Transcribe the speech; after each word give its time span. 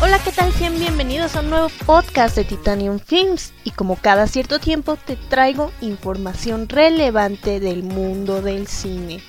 Hola, 0.00 0.18
¿qué 0.24 0.32
tal? 0.32 0.50
Sean 0.54 0.78
bienvenidos 0.78 1.36
a 1.36 1.40
un 1.40 1.50
nuevo 1.50 1.68
podcast 1.84 2.36
de 2.36 2.44
Titanium 2.44 2.98
Films 2.98 3.52
y 3.64 3.70
como 3.70 3.96
cada 3.96 4.26
cierto 4.26 4.58
tiempo 4.58 4.96
te 4.96 5.16
traigo 5.16 5.70
información 5.82 6.70
relevante 6.70 7.60
del 7.60 7.82
mundo 7.82 8.40
del 8.40 8.66
cine. 8.66 9.22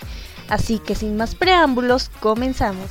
Así 0.48 0.80
que 0.80 0.96
sin 0.96 1.18
más 1.18 1.36
preámbulos, 1.36 2.10
comenzamos. 2.22 2.90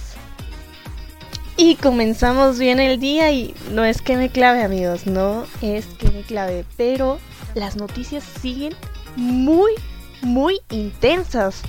Y 1.57 1.76
comenzamos 1.76 2.58
bien 2.58 2.81
el 2.81 3.00
día 3.00 3.32
y 3.32 3.54
no 3.71 3.86
es 3.86 4.03
que 4.03 4.18
me 4.18 4.29
clave 4.29 4.63
amigos, 4.63 5.07
no 5.07 5.46
es 5.63 5.86
que 5.86 6.11
me 6.11 6.21
clave, 6.21 6.67
pero 6.76 7.18
las 7.54 7.76
noticias 7.76 8.25
siguen 8.43 8.75
muy, 9.17 9.72
muy 10.21 10.61
intensas 10.68 11.63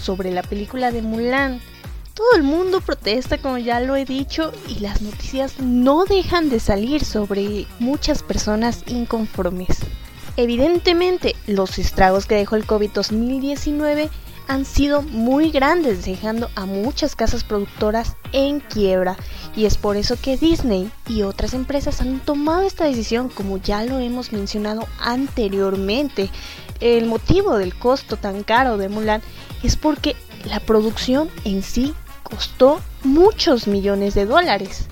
sobre 0.00 0.30
la 0.30 0.44
película 0.44 0.92
de 0.92 1.02
Mulan. 1.02 1.60
Todo 2.18 2.32
el 2.34 2.42
mundo 2.42 2.80
protesta, 2.80 3.38
como 3.38 3.58
ya 3.58 3.78
lo 3.78 3.94
he 3.94 4.04
dicho, 4.04 4.50
y 4.66 4.80
las 4.80 5.02
noticias 5.02 5.60
no 5.60 6.04
dejan 6.04 6.50
de 6.50 6.58
salir 6.58 7.04
sobre 7.04 7.68
muchas 7.78 8.24
personas 8.24 8.82
inconformes. 8.88 9.78
Evidentemente, 10.36 11.36
los 11.46 11.78
estragos 11.78 12.26
que 12.26 12.34
dejó 12.34 12.56
el 12.56 12.66
COVID-2019 12.66 14.10
han 14.48 14.64
sido 14.64 15.02
muy 15.02 15.52
grandes, 15.52 16.04
dejando 16.06 16.50
a 16.56 16.66
muchas 16.66 17.14
casas 17.14 17.44
productoras 17.44 18.16
en 18.32 18.58
quiebra. 18.58 19.16
Y 19.54 19.66
es 19.66 19.76
por 19.76 19.96
eso 19.96 20.16
que 20.20 20.36
Disney 20.36 20.90
y 21.06 21.22
otras 21.22 21.54
empresas 21.54 22.00
han 22.00 22.18
tomado 22.18 22.62
esta 22.62 22.86
decisión, 22.86 23.28
como 23.28 23.58
ya 23.58 23.84
lo 23.84 24.00
hemos 24.00 24.32
mencionado 24.32 24.88
anteriormente. 24.98 26.30
El 26.80 27.06
motivo 27.06 27.56
del 27.58 27.76
costo 27.76 28.16
tan 28.16 28.42
caro 28.42 28.76
de 28.76 28.88
Mulan 28.88 29.22
es 29.62 29.76
porque 29.76 30.16
la 30.44 30.58
producción 30.58 31.30
en 31.44 31.62
sí 31.62 31.94
costó 32.28 32.80
muchos 33.04 33.66
millones 33.66 34.14
de 34.14 34.26
dólares. 34.26 34.88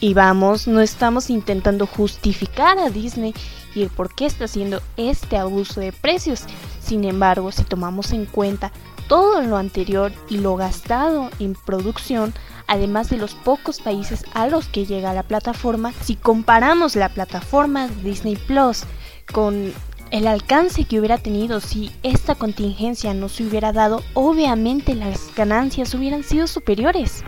Y 0.00 0.14
vamos, 0.14 0.68
no 0.68 0.80
estamos 0.80 1.30
intentando 1.30 1.86
justificar 1.86 2.78
a 2.78 2.90
Disney 2.90 3.34
y 3.74 3.82
el 3.82 3.90
por 3.90 4.14
qué 4.14 4.26
está 4.26 4.44
haciendo 4.44 4.82
este 4.96 5.36
abuso 5.36 5.80
de 5.80 5.92
precios. 5.92 6.44
Sin 6.80 7.04
embargo, 7.04 7.50
si 7.50 7.64
tomamos 7.64 8.12
en 8.12 8.26
cuenta 8.26 8.72
todo 9.08 9.42
lo 9.42 9.56
anterior 9.56 10.12
y 10.28 10.38
lo 10.38 10.56
gastado 10.56 11.30
en 11.38 11.54
producción, 11.54 12.34
además 12.66 13.08
de 13.10 13.16
los 13.16 13.34
pocos 13.34 13.80
países 13.80 14.24
a 14.34 14.46
los 14.48 14.66
que 14.66 14.86
llega 14.86 15.14
la 15.14 15.22
plataforma, 15.22 15.92
si 16.02 16.16
comparamos 16.16 16.96
la 16.96 17.08
plataforma 17.08 17.88
Disney 18.02 18.36
Plus 18.36 18.84
con 19.32 19.72
el 20.10 20.26
alcance 20.26 20.84
que 20.84 20.98
hubiera 20.98 21.18
tenido 21.18 21.60
si 21.60 21.90
esta 22.02 22.34
contingencia 22.34 23.14
no 23.14 23.28
se 23.28 23.44
hubiera 23.44 23.72
dado, 23.72 24.02
obviamente 24.14 24.94
las 24.94 25.34
ganancias 25.34 25.94
hubieran 25.94 26.22
sido 26.22 26.46
superiores. 26.46 27.24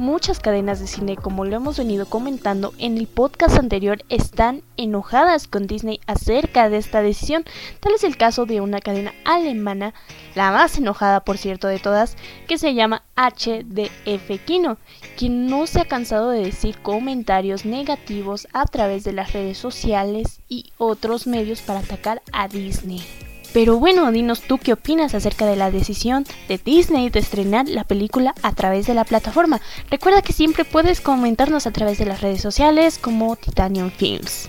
Muchas 0.00 0.40
cadenas 0.40 0.80
de 0.80 0.86
cine, 0.86 1.14
como 1.14 1.44
lo 1.44 1.54
hemos 1.56 1.76
venido 1.76 2.06
comentando 2.06 2.72
en 2.78 2.96
el 2.96 3.06
podcast 3.06 3.58
anterior, 3.58 4.02
están 4.08 4.62
enojadas 4.78 5.46
con 5.46 5.66
Disney 5.66 6.00
acerca 6.06 6.70
de 6.70 6.78
esta 6.78 7.02
decisión. 7.02 7.44
Tal 7.80 7.92
es 7.92 8.02
el 8.02 8.16
caso 8.16 8.46
de 8.46 8.62
una 8.62 8.80
cadena 8.80 9.12
alemana, 9.26 9.92
la 10.34 10.52
más 10.52 10.78
enojada 10.78 11.20
por 11.20 11.36
cierto 11.36 11.68
de 11.68 11.80
todas, 11.80 12.16
que 12.48 12.56
se 12.56 12.72
llama 12.72 13.02
HDF 13.14 14.42
Kino, 14.46 14.78
quien 15.18 15.48
no 15.48 15.66
se 15.66 15.82
ha 15.82 15.84
cansado 15.84 16.30
de 16.30 16.46
decir 16.46 16.80
comentarios 16.80 17.66
negativos 17.66 18.48
a 18.54 18.64
través 18.64 19.04
de 19.04 19.12
las 19.12 19.34
redes 19.34 19.58
sociales 19.58 20.40
y 20.48 20.72
otros 20.78 21.26
medios 21.26 21.60
para 21.60 21.80
atacar 21.80 22.22
a 22.32 22.48
Disney. 22.48 23.04
Pero 23.52 23.78
bueno, 23.78 24.10
dinos 24.12 24.42
tú 24.42 24.58
qué 24.58 24.72
opinas 24.72 25.14
acerca 25.14 25.44
de 25.44 25.56
la 25.56 25.70
decisión 25.70 26.24
de 26.48 26.58
Disney 26.58 27.10
de 27.10 27.18
estrenar 27.18 27.68
la 27.68 27.84
película 27.84 28.34
a 28.42 28.52
través 28.52 28.86
de 28.86 28.94
la 28.94 29.04
plataforma. 29.04 29.60
Recuerda 29.90 30.22
que 30.22 30.32
siempre 30.32 30.64
puedes 30.64 31.00
comentarnos 31.00 31.66
a 31.66 31.72
través 31.72 31.98
de 31.98 32.06
las 32.06 32.20
redes 32.20 32.42
sociales 32.42 32.98
como 32.98 33.34
Titanium 33.36 33.90
Films. 33.90 34.48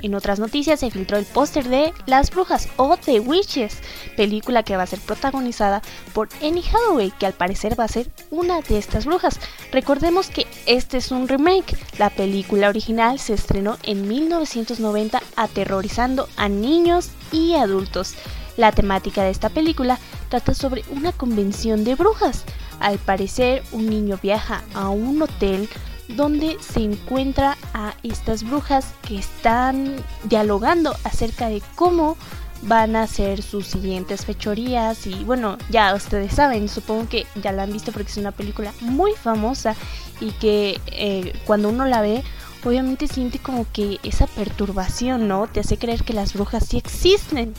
En 0.00 0.14
otras 0.14 0.38
noticias 0.38 0.80
se 0.80 0.90
filtró 0.90 1.18
el 1.18 1.24
póster 1.24 1.68
de 1.68 1.92
Las 2.06 2.30
Brujas 2.30 2.68
o 2.76 2.96
The 2.96 3.20
Witches, 3.20 3.78
película 4.16 4.62
que 4.62 4.76
va 4.76 4.84
a 4.84 4.86
ser 4.86 5.00
protagonizada 5.00 5.82
por 6.12 6.28
Annie 6.40 6.62
Hathaway, 6.62 7.12
que 7.18 7.26
al 7.26 7.32
parecer 7.32 7.78
va 7.78 7.84
a 7.84 7.88
ser 7.88 8.08
una 8.30 8.60
de 8.60 8.78
estas 8.78 9.06
brujas. 9.06 9.40
Recordemos 9.72 10.30
que 10.30 10.46
este 10.66 10.98
es 10.98 11.10
un 11.10 11.28
remake. 11.28 11.76
La 11.98 12.10
película 12.10 12.68
original 12.68 13.18
se 13.18 13.34
estrenó 13.34 13.76
en 13.82 14.06
1990 14.08 15.22
aterrorizando 15.36 16.28
a 16.36 16.48
niños 16.48 17.10
y 17.32 17.54
adultos. 17.54 18.14
La 18.56 18.72
temática 18.72 19.22
de 19.22 19.30
esta 19.30 19.48
película 19.48 19.98
trata 20.28 20.54
sobre 20.54 20.84
una 20.90 21.12
convención 21.12 21.84
de 21.84 21.94
brujas. 21.94 22.44
Al 22.80 22.98
parecer, 22.98 23.62
un 23.72 23.88
niño 23.88 24.18
viaja 24.22 24.62
a 24.74 24.88
un 24.88 25.22
hotel 25.22 25.68
donde 26.08 26.56
se 26.60 26.80
encuentra 26.80 27.56
a 27.74 27.94
estas 28.02 28.42
brujas 28.42 28.94
que 29.02 29.18
están 29.18 29.96
dialogando 30.24 30.94
acerca 31.04 31.48
de 31.48 31.62
cómo 31.74 32.16
van 32.62 32.96
a 32.96 33.06
ser 33.06 33.42
sus 33.42 33.66
siguientes 33.66 34.24
fechorías 34.24 35.06
y 35.06 35.24
bueno, 35.24 35.58
ya 35.70 35.94
ustedes 35.94 36.34
saben, 36.34 36.68
supongo 36.68 37.08
que 37.08 37.26
ya 37.36 37.52
la 37.52 37.62
han 37.62 37.72
visto 37.72 37.92
porque 37.92 38.10
es 38.10 38.16
una 38.16 38.32
película 38.32 38.72
muy 38.80 39.12
famosa 39.12 39.76
y 40.20 40.32
que 40.32 40.80
eh, 40.86 41.32
cuando 41.46 41.68
uno 41.68 41.86
la 41.86 42.00
ve 42.00 42.22
obviamente 42.64 43.06
siente 43.06 43.38
como 43.38 43.66
que 43.72 43.98
esa 44.02 44.26
perturbación, 44.26 45.28
¿no? 45.28 45.46
Te 45.46 45.60
hace 45.60 45.78
creer 45.78 46.04
que 46.04 46.12
las 46.12 46.34
brujas 46.34 46.66
sí 46.66 46.76
existen. 46.76 47.54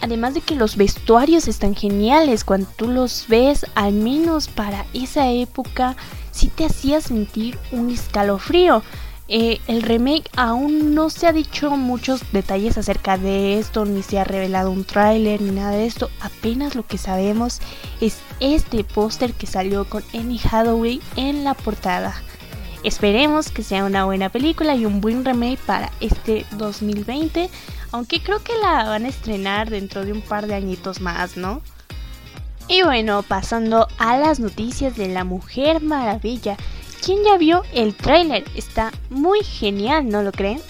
Además 0.00 0.34
de 0.34 0.40
que 0.40 0.54
los 0.54 0.76
vestuarios 0.76 1.48
están 1.48 1.74
geniales 1.74 2.44
cuando 2.44 2.68
tú 2.76 2.88
los 2.88 3.26
ves, 3.28 3.66
al 3.74 3.94
menos 3.94 4.46
para 4.48 4.86
esa 4.94 5.30
época, 5.30 5.96
sí 6.30 6.48
te 6.54 6.66
hacía 6.66 7.00
sentir 7.00 7.58
un 7.72 7.90
escalofrío. 7.90 8.82
Eh, 9.30 9.60
el 9.66 9.82
remake 9.82 10.30
aún 10.36 10.94
no 10.94 11.10
se 11.10 11.26
ha 11.26 11.32
dicho 11.32 11.70
muchos 11.72 12.22
detalles 12.32 12.78
acerca 12.78 13.18
de 13.18 13.58
esto, 13.58 13.84
ni 13.84 14.02
se 14.02 14.18
ha 14.18 14.24
revelado 14.24 14.70
un 14.70 14.84
tráiler, 14.84 15.42
ni 15.42 15.50
nada 15.50 15.72
de 15.72 15.84
esto. 15.84 16.10
Apenas 16.20 16.74
lo 16.74 16.86
que 16.86 16.96
sabemos 16.96 17.60
es 18.00 18.18
este 18.40 18.84
póster 18.84 19.34
que 19.34 19.46
salió 19.46 19.84
con 19.84 20.02
Annie 20.14 20.40
Hathaway 20.50 21.02
en 21.16 21.44
la 21.44 21.52
portada. 21.52 22.14
Esperemos 22.84 23.50
que 23.50 23.62
sea 23.62 23.84
una 23.84 24.06
buena 24.06 24.30
película 24.30 24.74
y 24.76 24.86
un 24.86 25.02
buen 25.02 25.24
remake 25.24 25.58
para 25.66 25.92
este 26.00 26.46
2020, 26.52 27.50
aunque 27.92 28.22
creo 28.22 28.42
que 28.42 28.56
la 28.62 28.84
van 28.84 29.04
a 29.04 29.08
estrenar 29.08 29.68
dentro 29.68 30.06
de 30.06 30.12
un 30.12 30.22
par 30.22 30.46
de 30.46 30.54
añitos 30.54 31.00
más, 31.00 31.36
¿no? 31.36 31.60
Y 32.68 32.82
bueno, 32.82 33.22
pasando 33.22 33.88
a 33.98 34.16
las 34.16 34.40
noticias 34.40 34.96
de 34.96 35.08
la 35.08 35.24
Mujer 35.24 35.82
Maravilla. 35.82 36.56
¿Quién 37.02 37.22
ya 37.24 37.38
vio 37.38 37.62
el 37.72 37.94
tráiler? 37.94 38.44
Está 38.54 38.92
muy 39.08 39.42
genial, 39.42 40.08
¿no 40.08 40.22
lo 40.22 40.32
creen? 40.32 40.60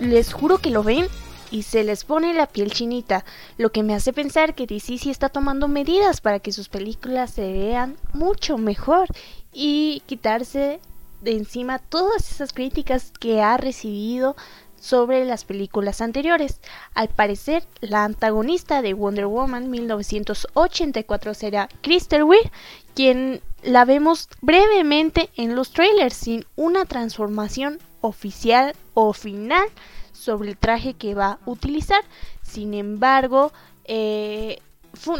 Les 0.00 0.32
juro 0.32 0.58
que 0.58 0.70
lo 0.70 0.82
ven 0.82 1.06
y 1.50 1.62
se 1.62 1.84
les 1.84 2.04
pone 2.04 2.32
la 2.34 2.46
piel 2.46 2.72
chinita, 2.72 3.24
lo 3.58 3.70
que 3.70 3.82
me 3.82 3.94
hace 3.94 4.12
pensar 4.12 4.54
que 4.54 4.66
DC 4.66 5.10
está 5.10 5.28
tomando 5.28 5.68
medidas 5.68 6.20
para 6.20 6.40
que 6.40 6.52
sus 6.52 6.68
películas 6.68 7.30
se 7.32 7.52
vean 7.52 7.96
mucho 8.12 8.58
mejor 8.58 9.08
y 9.52 10.02
quitarse 10.06 10.80
de 11.22 11.32
encima 11.32 11.78
todas 11.78 12.30
esas 12.30 12.52
críticas 12.52 13.12
que 13.18 13.40
ha 13.40 13.56
recibido 13.56 14.36
sobre 14.84 15.24
las 15.24 15.46
películas 15.46 16.02
anteriores. 16.02 16.60
Al 16.92 17.08
parecer, 17.08 17.64
la 17.80 18.04
antagonista 18.04 18.82
de 18.82 18.92
Wonder 18.92 19.24
Woman 19.24 19.70
1984 19.70 21.32
será 21.32 21.68
Crystal 21.80 22.22
Weir, 22.22 22.50
quien 22.94 23.40
la 23.62 23.86
vemos 23.86 24.28
brevemente 24.42 25.30
en 25.36 25.56
los 25.56 25.70
trailers 25.70 26.14
sin 26.14 26.44
una 26.54 26.84
transformación 26.84 27.78
oficial 28.02 28.74
o 28.92 29.14
final 29.14 29.66
sobre 30.12 30.50
el 30.50 30.58
traje 30.58 30.92
que 30.92 31.14
va 31.14 31.26
a 31.32 31.38
utilizar. 31.46 32.02
Sin 32.42 32.74
embargo, 32.74 33.52
eh, 33.86 34.60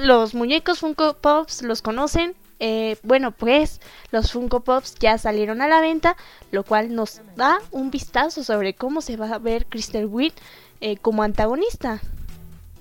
los 0.02 0.34
muñecos 0.34 0.80
Funko 0.80 1.14
Pops 1.14 1.62
los 1.62 1.80
conocen, 1.80 2.34
eh, 2.60 2.96
bueno, 3.02 3.32
pues 3.32 3.80
los 4.10 4.32
Funko 4.32 4.60
Pops 4.60 4.94
ya 4.96 5.18
salieron 5.18 5.62
a 5.62 5.68
la 5.68 5.80
venta, 5.80 6.16
lo 6.50 6.64
cual 6.64 6.94
nos 6.94 7.20
da 7.36 7.58
un 7.70 7.90
vistazo 7.90 8.44
sobre 8.44 8.74
cómo 8.74 9.00
se 9.00 9.16
va 9.16 9.28
a 9.34 9.38
ver 9.38 9.66
Crystal 9.66 10.06
Witt 10.06 10.34
eh, 10.80 10.96
como 10.96 11.22
antagonista. 11.22 12.00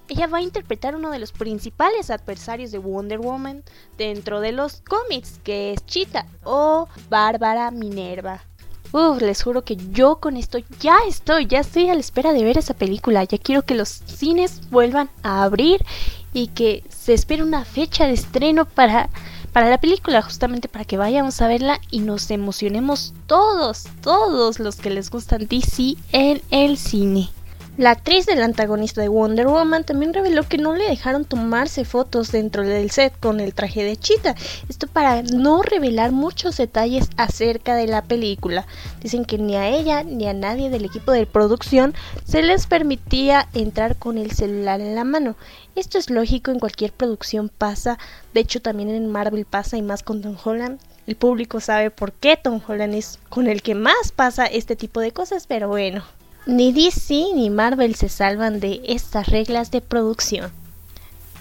Ella 0.09 0.27
va 0.27 0.39
a 0.39 0.41
interpretar 0.41 0.95
uno 0.95 1.11
de 1.11 1.19
los 1.19 1.31
principales 1.31 2.09
adversarios 2.09 2.71
de 2.71 2.77
Wonder 2.77 3.19
Woman 3.19 3.63
dentro 3.97 4.41
de 4.41 4.51
los 4.51 4.81
cómics, 4.81 5.39
que 5.43 5.73
es 5.73 5.85
Cheetah 5.85 6.27
o 6.43 6.87
Bárbara 7.09 7.71
Minerva. 7.71 8.43
Uf, 8.91 9.21
les 9.21 9.41
juro 9.41 9.63
que 9.63 9.75
yo 9.75 10.17
con 10.17 10.37
esto 10.37 10.59
ya 10.79 10.97
estoy, 11.07 11.47
ya 11.47 11.61
estoy 11.61 11.89
a 11.89 11.95
la 11.95 11.99
espera 11.99 12.31
de 12.31 12.43
ver 12.43 12.59
esa 12.59 12.75
película. 12.75 13.23
Ya 13.23 13.39
quiero 13.39 13.63
que 13.63 13.73
los 13.73 13.89
cines 13.89 14.69
vuelvan 14.69 15.09
a 15.23 15.43
abrir 15.43 15.83
y 16.31 16.47
que 16.49 16.83
se 16.89 17.13
espere 17.13 17.41
una 17.41 17.65
fecha 17.65 18.05
de 18.05 18.13
estreno 18.13 18.65
para 18.65 19.09
para 19.53 19.69
la 19.69 19.77
película, 19.77 20.21
justamente 20.21 20.67
para 20.67 20.83
que 20.83 20.97
vayamos 20.97 21.39
a 21.41 21.47
verla 21.47 21.79
y 21.91 21.99
nos 21.99 22.29
emocionemos 22.31 23.13
todos, 23.27 23.85
todos 24.01 24.59
los 24.59 24.75
que 24.75 24.89
les 24.89 25.09
gustan 25.11 25.47
DC 25.47 25.95
en 26.11 26.41
el 26.49 26.77
cine. 26.77 27.29
La 27.75 27.89
actriz 27.89 28.27
del 28.27 28.43
antagonista 28.43 29.01
de 29.01 29.07
Wonder 29.07 29.47
Woman 29.47 29.83
también 29.83 30.13
reveló 30.13 30.43
que 30.43 30.59
no 30.59 30.75
le 30.75 30.87
dejaron 30.87 31.25
tomarse 31.25 31.85
fotos 31.85 32.31
dentro 32.31 32.61
del 32.61 32.91
set 32.91 33.19
con 33.19 33.39
el 33.39 33.55
traje 33.55 33.83
de 33.83 33.97
Cheetah, 33.97 34.35
esto 34.69 34.85
para 34.85 35.23
no 35.23 35.63
revelar 35.63 36.11
muchos 36.11 36.57
detalles 36.57 37.09
acerca 37.17 37.73
de 37.73 37.87
la 37.87 38.03
película. 38.03 38.67
Dicen 39.01 39.25
que 39.25 39.39
ni 39.39 39.55
a 39.55 39.69
ella 39.69 40.03
ni 40.03 40.27
a 40.27 40.33
nadie 40.33 40.69
del 40.69 40.85
equipo 40.85 41.13
de 41.13 41.25
producción 41.25 41.95
se 42.25 42.43
les 42.43 42.67
permitía 42.67 43.47
entrar 43.55 43.95
con 43.95 44.19
el 44.19 44.33
celular 44.33 44.79
en 44.79 44.93
la 44.93 45.03
mano. 45.03 45.35
Esto 45.75 45.97
es 45.97 46.11
lógico, 46.11 46.51
en 46.51 46.59
cualquier 46.59 46.93
producción 46.93 47.49
pasa, 47.49 47.97
de 48.35 48.41
hecho 48.41 48.61
también 48.61 48.89
en 48.89 49.09
Marvel 49.09 49.45
pasa 49.45 49.77
y 49.77 49.81
más 49.81 50.03
con 50.03 50.21
Tom 50.21 50.37
Holland. 50.43 50.79
El 51.07 51.15
público 51.15 51.59
sabe 51.59 51.89
por 51.89 52.13
qué 52.13 52.37
Tom 52.37 52.61
Holland 52.67 52.93
es 52.93 53.17
con 53.29 53.47
el 53.47 53.63
que 53.63 53.73
más 53.73 54.11
pasa 54.15 54.45
este 54.45 54.75
tipo 54.75 54.99
de 54.99 55.11
cosas, 55.11 55.47
pero 55.47 55.69
bueno. 55.69 56.03
Ni 56.45 56.73
DC 56.73 57.33
ni 57.35 57.49
Marvel 57.49 57.95
se 57.95 58.09
salvan 58.09 58.59
de 58.59 58.81
estas 58.85 59.27
reglas 59.27 59.71
de 59.71 59.79
producción. 59.79 60.51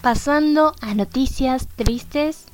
Pasando 0.00 0.74
a 0.80 0.94
noticias 0.94 1.66
tristes. 1.74 2.44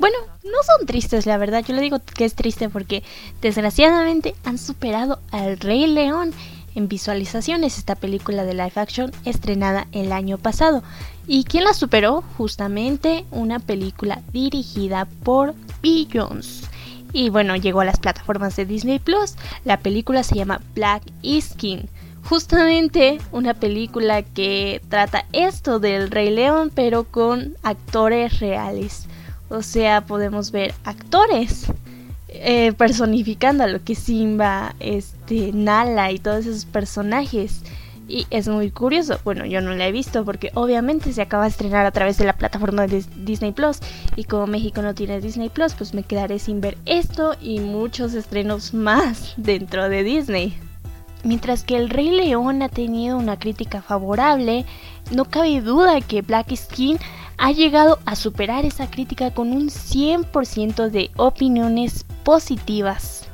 Bueno, 0.00 0.16
no 0.42 0.62
son 0.66 0.84
tristes, 0.86 1.26
la 1.26 1.36
verdad. 1.36 1.64
Yo 1.64 1.74
le 1.74 1.80
digo 1.80 2.00
que 2.00 2.24
es 2.24 2.34
triste 2.34 2.68
porque 2.68 3.04
desgraciadamente 3.40 4.34
han 4.42 4.58
superado 4.58 5.20
al 5.30 5.60
Rey 5.60 5.86
León 5.86 6.32
en 6.74 6.88
visualizaciones 6.88 7.78
esta 7.78 7.94
película 7.94 8.44
de 8.44 8.54
live 8.54 8.72
action 8.74 9.12
estrenada 9.24 9.86
el 9.92 10.10
año 10.10 10.38
pasado. 10.38 10.82
¿Y 11.28 11.44
quién 11.44 11.62
la 11.62 11.72
superó? 11.72 12.24
Justamente 12.36 13.24
una 13.30 13.60
película 13.60 14.22
dirigida 14.32 15.04
por 15.22 15.54
Jones 16.12 16.62
y 17.12 17.30
bueno, 17.30 17.56
llegó 17.56 17.80
a 17.80 17.84
las 17.84 17.98
plataformas 17.98 18.56
de 18.56 18.66
Disney 18.66 18.98
Plus. 18.98 19.34
La 19.64 19.78
película 19.78 20.22
se 20.22 20.36
llama 20.36 20.60
Black 20.74 21.02
Skin. 21.40 21.88
Justamente 22.24 23.18
una 23.32 23.54
película 23.54 24.22
que 24.22 24.80
trata 24.88 25.26
esto 25.32 25.80
del 25.80 26.10
Rey 26.10 26.30
León, 26.30 26.70
pero 26.74 27.04
con 27.04 27.54
actores 27.62 28.38
reales. 28.40 29.06
O 29.48 29.62
sea, 29.62 30.02
podemos 30.02 30.52
ver 30.52 30.72
actores 30.84 31.66
eh, 32.28 32.72
personificando 32.72 33.64
a 33.64 33.66
lo 33.66 33.82
que 33.84 33.94
Simba, 33.94 34.74
este, 34.80 35.52
Nala 35.52 36.12
y 36.12 36.18
todos 36.18 36.46
esos 36.46 36.64
personajes. 36.64 37.62
Y 38.08 38.26
es 38.30 38.48
muy 38.48 38.70
curioso. 38.70 39.18
Bueno, 39.24 39.46
yo 39.46 39.60
no 39.60 39.74
la 39.74 39.86
he 39.86 39.92
visto 39.92 40.24
porque 40.24 40.50
obviamente 40.54 41.12
se 41.12 41.22
acaba 41.22 41.44
de 41.44 41.50
estrenar 41.50 41.86
a 41.86 41.92
través 41.92 42.18
de 42.18 42.24
la 42.24 42.34
plataforma 42.34 42.86
de 42.86 43.04
Disney 43.16 43.52
Plus. 43.52 43.78
Y 44.16 44.24
como 44.24 44.46
México 44.46 44.82
no 44.82 44.94
tiene 44.94 45.20
Disney 45.20 45.48
Plus, 45.48 45.74
pues 45.74 45.94
me 45.94 46.02
quedaré 46.02 46.38
sin 46.38 46.60
ver 46.60 46.76
esto 46.84 47.34
y 47.40 47.60
muchos 47.60 48.14
estrenos 48.14 48.74
más 48.74 49.34
dentro 49.36 49.88
de 49.88 50.02
Disney. 50.02 50.56
Mientras 51.24 51.62
que 51.62 51.76
El 51.76 51.88
Rey 51.88 52.10
León 52.10 52.62
ha 52.62 52.68
tenido 52.68 53.16
una 53.16 53.38
crítica 53.38 53.80
favorable, 53.80 54.66
no 55.12 55.24
cabe 55.24 55.60
duda 55.60 56.00
que 56.00 56.22
Black 56.22 56.54
Skin 56.56 56.98
ha 57.38 57.52
llegado 57.52 58.00
a 58.04 58.16
superar 58.16 58.64
esa 58.64 58.90
crítica 58.90 59.32
con 59.32 59.52
un 59.52 59.68
100% 59.68 60.90
de 60.90 61.10
opiniones 61.16 62.04
positivas. 62.24 63.28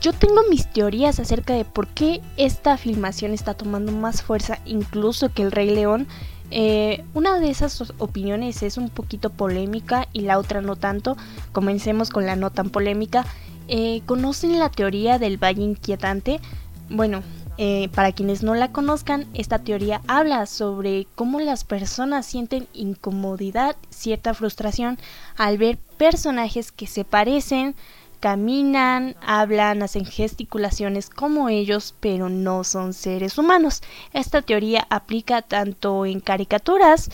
Yo 0.00 0.14
tengo 0.14 0.42
mis 0.48 0.66
teorías 0.66 1.20
acerca 1.20 1.52
de 1.52 1.66
por 1.66 1.86
qué 1.86 2.22
esta 2.38 2.78
filmación 2.78 3.32
está 3.32 3.52
tomando 3.52 3.92
más 3.92 4.22
fuerza 4.22 4.58
incluso 4.64 5.30
que 5.32 5.42
el 5.42 5.52
Rey 5.52 5.74
León. 5.74 6.08
Eh, 6.50 7.04
una 7.12 7.38
de 7.38 7.50
esas 7.50 7.92
opiniones 7.98 8.62
es 8.62 8.78
un 8.78 8.88
poquito 8.88 9.28
polémica 9.28 10.08
y 10.14 10.22
la 10.22 10.38
otra 10.38 10.62
no 10.62 10.76
tanto. 10.76 11.18
Comencemos 11.52 12.08
con 12.08 12.24
la 12.24 12.34
no 12.34 12.50
tan 12.50 12.70
polémica. 12.70 13.26
Eh, 13.68 14.00
¿Conocen 14.06 14.58
la 14.58 14.70
teoría 14.70 15.18
del 15.18 15.36
valle 15.36 15.62
inquietante? 15.62 16.40
Bueno, 16.88 17.22
eh, 17.58 17.90
para 17.94 18.12
quienes 18.12 18.42
no 18.42 18.54
la 18.54 18.72
conozcan, 18.72 19.26
esta 19.34 19.58
teoría 19.58 20.00
habla 20.06 20.46
sobre 20.46 21.06
cómo 21.14 21.40
las 21.40 21.64
personas 21.64 22.24
sienten 22.24 22.66
incomodidad, 22.72 23.76
cierta 23.90 24.32
frustración 24.32 24.98
al 25.36 25.58
ver 25.58 25.76
personajes 25.98 26.72
que 26.72 26.86
se 26.86 27.04
parecen, 27.04 27.74
caminan, 28.20 29.16
hablan, 29.22 29.82
hacen 29.82 30.04
gesticulaciones 30.04 31.10
como 31.10 31.48
ellos, 31.48 31.94
pero 32.00 32.28
no 32.28 32.64
son 32.64 32.92
seres 32.92 33.38
humanos. 33.38 33.82
Esta 34.12 34.42
teoría 34.42 34.86
aplica 34.90 35.42
tanto 35.42 36.04
en 36.06 36.20
caricaturas 36.20 37.10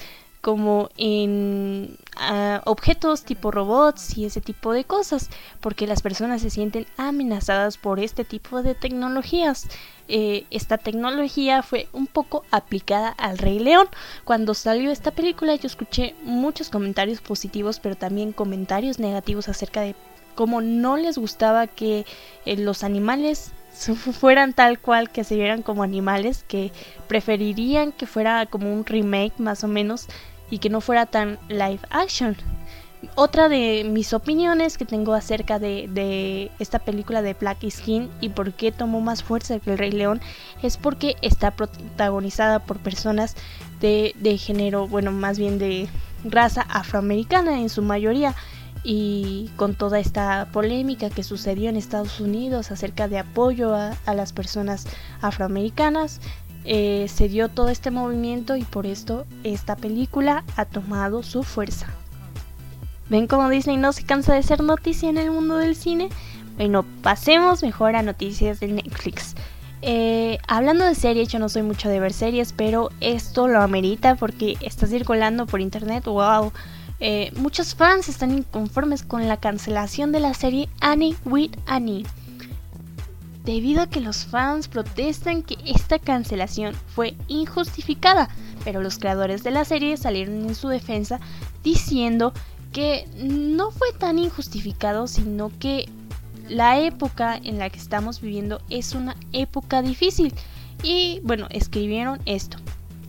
como 0.47 0.91
en 0.97 1.97
ah, 2.17 2.63
objetos 2.67 3.25
tipo 3.25 3.51
robots 3.51 4.17
y 4.17 4.27
ese 4.27 4.41
tipo 4.41 4.73
de 4.73 4.85
cosas, 4.85 5.29
porque 5.61 5.89
las 5.89 6.03
personas 6.03 6.41
se 6.41 6.51
sienten 6.51 6.87
amenazadas 6.97 7.79
por 7.79 7.99
este 7.99 8.25
tipo 8.25 8.63
de 8.63 8.77
tecnologías. 8.77 9.67
Eh, 10.07 10.47
esta 10.51 10.79
tecnología 10.79 11.65
fue 11.65 11.89
un 11.93 12.07
poco 12.07 12.45
aplicada 12.53 13.09
al 13.09 13.39
Rey 13.39 13.59
León. 13.59 13.89
Cuando 14.25 14.55
salió 14.55 14.93
esta 14.93 15.11
película 15.11 15.57
yo 15.57 15.67
escuché 15.67 16.15
muchos 16.23 16.71
comentarios 16.71 17.21
positivos, 17.21 17.81
pero 17.81 17.97
también 17.97 18.33
comentarios 18.33 19.01
negativos 19.01 19.49
acerca 19.49 19.81
de 19.81 19.97
como 20.37 20.61
no 20.61 20.97
les 20.97 21.19
gustaba 21.19 21.67
que 21.67 22.07
eh, 22.45 22.57
los 22.57 22.85
animales 22.85 23.51
fueran 24.21 24.53
tal 24.53 24.79
cual, 24.79 25.11
que 25.11 25.25
se 25.25 25.35
vieran 25.35 25.63
como 25.63 25.83
animales, 25.83 26.45
que 26.47 26.71
preferirían 27.09 27.93
que 27.93 28.07
fuera 28.07 28.47
como 28.47 28.73
un 28.73 28.85
remake 28.87 29.39
más 29.39 29.65
o 29.65 29.69
menos 29.69 30.07
y 30.51 30.59
que 30.59 30.71
no 30.71 30.81
fuera 30.81 31.07
tan 31.07 31.39
live 31.49 31.81
action. 31.91 32.37
Otra 33.15 33.49
de 33.49 33.85
mis 33.85 34.15
opiniones 34.15 34.79
que 34.79 34.85
tengo 34.85 35.15
acerca 35.15 35.59
de, 35.59 35.87
de, 35.91 36.51
esta 36.59 36.79
película 36.79 37.23
de 37.23 37.35
Black 37.35 37.59
Skin 37.69 38.11
y 38.21 38.31
por 38.31 38.53
qué 38.53 38.73
tomó 38.73 39.01
más 39.01 39.23
fuerza 39.23 39.59
que 39.59 39.73
el 39.73 39.79
Rey 39.79 39.93
León 39.93 40.21
es 40.63 40.77
porque 40.77 41.15
está 41.21 41.51
protagonizada 41.51 42.61
por 42.61 42.79
personas 42.79 43.37
de, 43.81 44.15
de 44.17 44.39
género, 44.39 44.89
bueno, 44.89 45.13
más 45.13 45.39
bien 45.39 45.59
de 45.59 45.89
raza 46.25 46.63
afroamericana 46.63 47.61
en 47.61 47.69
su 47.69 47.83
mayoría 47.83 48.35
y 48.89 49.51
con 49.57 49.75
toda 49.75 49.99
esta 49.99 50.47
polémica 50.53 51.11
que 51.11 51.25
sucedió 51.25 51.69
en 51.69 51.75
Estados 51.77 52.21
Unidos 52.21 52.71
acerca 52.71 53.09
de 53.09 53.19
apoyo 53.19 53.75
a, 53.75 53.97
las 54.15 54.33
personas 54.33 54.87
afroamericanas, 55.21 56.21
eh, 56.65 57.07
se 57.09 57.29
dio 57.29 57.49
todo 57.49 57.69
este 57.69 57.91
movimiento 57.91 58.55
y 58.55 58.63
por 58.63 58.87
esto 58.87 59.27
esta 59.43 59.75
película 59.75 60.45
ha 60.55 60.67
tomado 60.67 61.25
su 61.25 61.43
fuerza. 61.43 61.89
¿Ven 63.11 63.27
cómo 63.27 63.49
Disney 63.49 63.77
no 63.77 63.93
se 63.93 64.05
cansa 64.05 64.35
de 64.35 64.45
ser 64.45 64.63
noticia 64.63 65.09
en 65.09 65.19
el 65.19 65.33
mundo 65.33 65.57
del 65.57 65.75
cine? 65.75 66.09
Bueno, 66.57 66.85
pasemos 67.03 67.65
mejor 67.65 67.97
a 67.97 68.05
noticias 68.05 68.61
de 68.61 68.69
Netflix. 68.69 69.35
Eh, 69.83 70.39
hablando 70.47 70.85
de 70.85 70.95
series, 70.95 71.27
yo 71.27 71.41
no 71.41 71.49
soy 71.49 71.63
mucho 71.63 71.89
de 71.89 71.99
ver 71.99 72.13
series, 72.13 72.53
pero 72.53 72.91
esto 73.01 73.49
lo 73.49 73.63
amerita 73.63 74.15
porque 74.15 74.55
está 74.61 74.87
circulando 74.87 75.47
por 75.47 75.61
internet. 75.61 76.05
¡Wow! 76.05 76.53
Eh, 76.99 77.31
muchos 77.37 77.75
fans 77.75 78.09
están 78.09 78.33
inconformes 78.33 79.03
con 79.03 79.29
la 79.29 79.37
cancelación 79.37 80.13
de 80.13 80.21
la 80.21 80.35
serie 80.35 80.69
Annie 80.81 81.17
with 81.25 81.53
Annie. 81.67 82.07
Debido 83.45 83.83
a 83.83 83.89
que 83.89 84.01
los 84.01 84.25
fans 84.25 84.67
protestan 84.67 85.43
que 85.43 85.57
esta 85.65 85.99
cancelación 85.99 86.75
fue 86.95 87.15
injustificada, 87.29 88.29
pero 88.65 88.81
los 88.83 88.99
creadores 88.99 89.45
de 89.45 89.53
la 89.53 89.65
serie 89.65 89.97
salieron 89.97 90.47
en 90.47 90.55
su 90.55 90.69
defensa 90.69 91.21
diciendo 91.63 92.33
que 92.73 93.07
no 93.17 93.71
fue 93.71 93.93
tan 93.93 94.19
injustificado, 94.19 95.07
sino 95.07 95.53
que 95.61 95.89
la 96.49 96.81
época 96.81 97.37
en 97.37 97.59
la 97.59 97.71
que 97.71 97.79
estamos 97.79 98.21
viviendo 98.21 98.61
es 98.69 98.95
una 98.95 99.17
época 99.33 99.83
difícil. 99.83 100.35
Y 100.83 101.21
bueno, 101.23 101.47
escribieron 101.51 102.21
esto. 102.27 102.59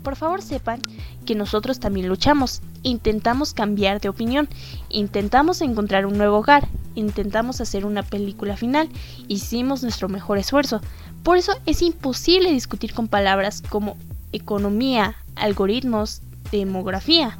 Por 0.07 0.15
favor 0.15 0.41
sepan 0.41 0.79
que 1.25 1.35
nosotros 1.35 1.81
también 1.81 2.07
luchamos, 2.07 2.61
intentamos 2.81 3.53
cambiar 3.53 3.99
de 3.99 4.07
opinión, 4.07 4.47
intentamos 4.87 5.59
encontrar 5.59 6.05
un 6.05 6.17
nuevo 6.17 6.37
hogar, 6.37 6.69
intentamos 6.95 7.59
hacer 7.59 7.85
una 7.85 8.03
película 8.03 8.55
final, 8.55 8.87
hicimos 9.27 9.83
nuestro 9.83 10.07
mejor 10.07 10.37
esfuerzo. 10.37 10.79
Por 11.23 11.35
eso 11.35 11.51
es 11.65 11.81
imposible 11.81 12.53
discutir 12.53 12.93
con 12.93 13.09
palabras 13.09 13.61
como 13.61 13.97
economía, 14.31 15.17
algoritmos, 15.35 16.21
demografía, 16.53 17.37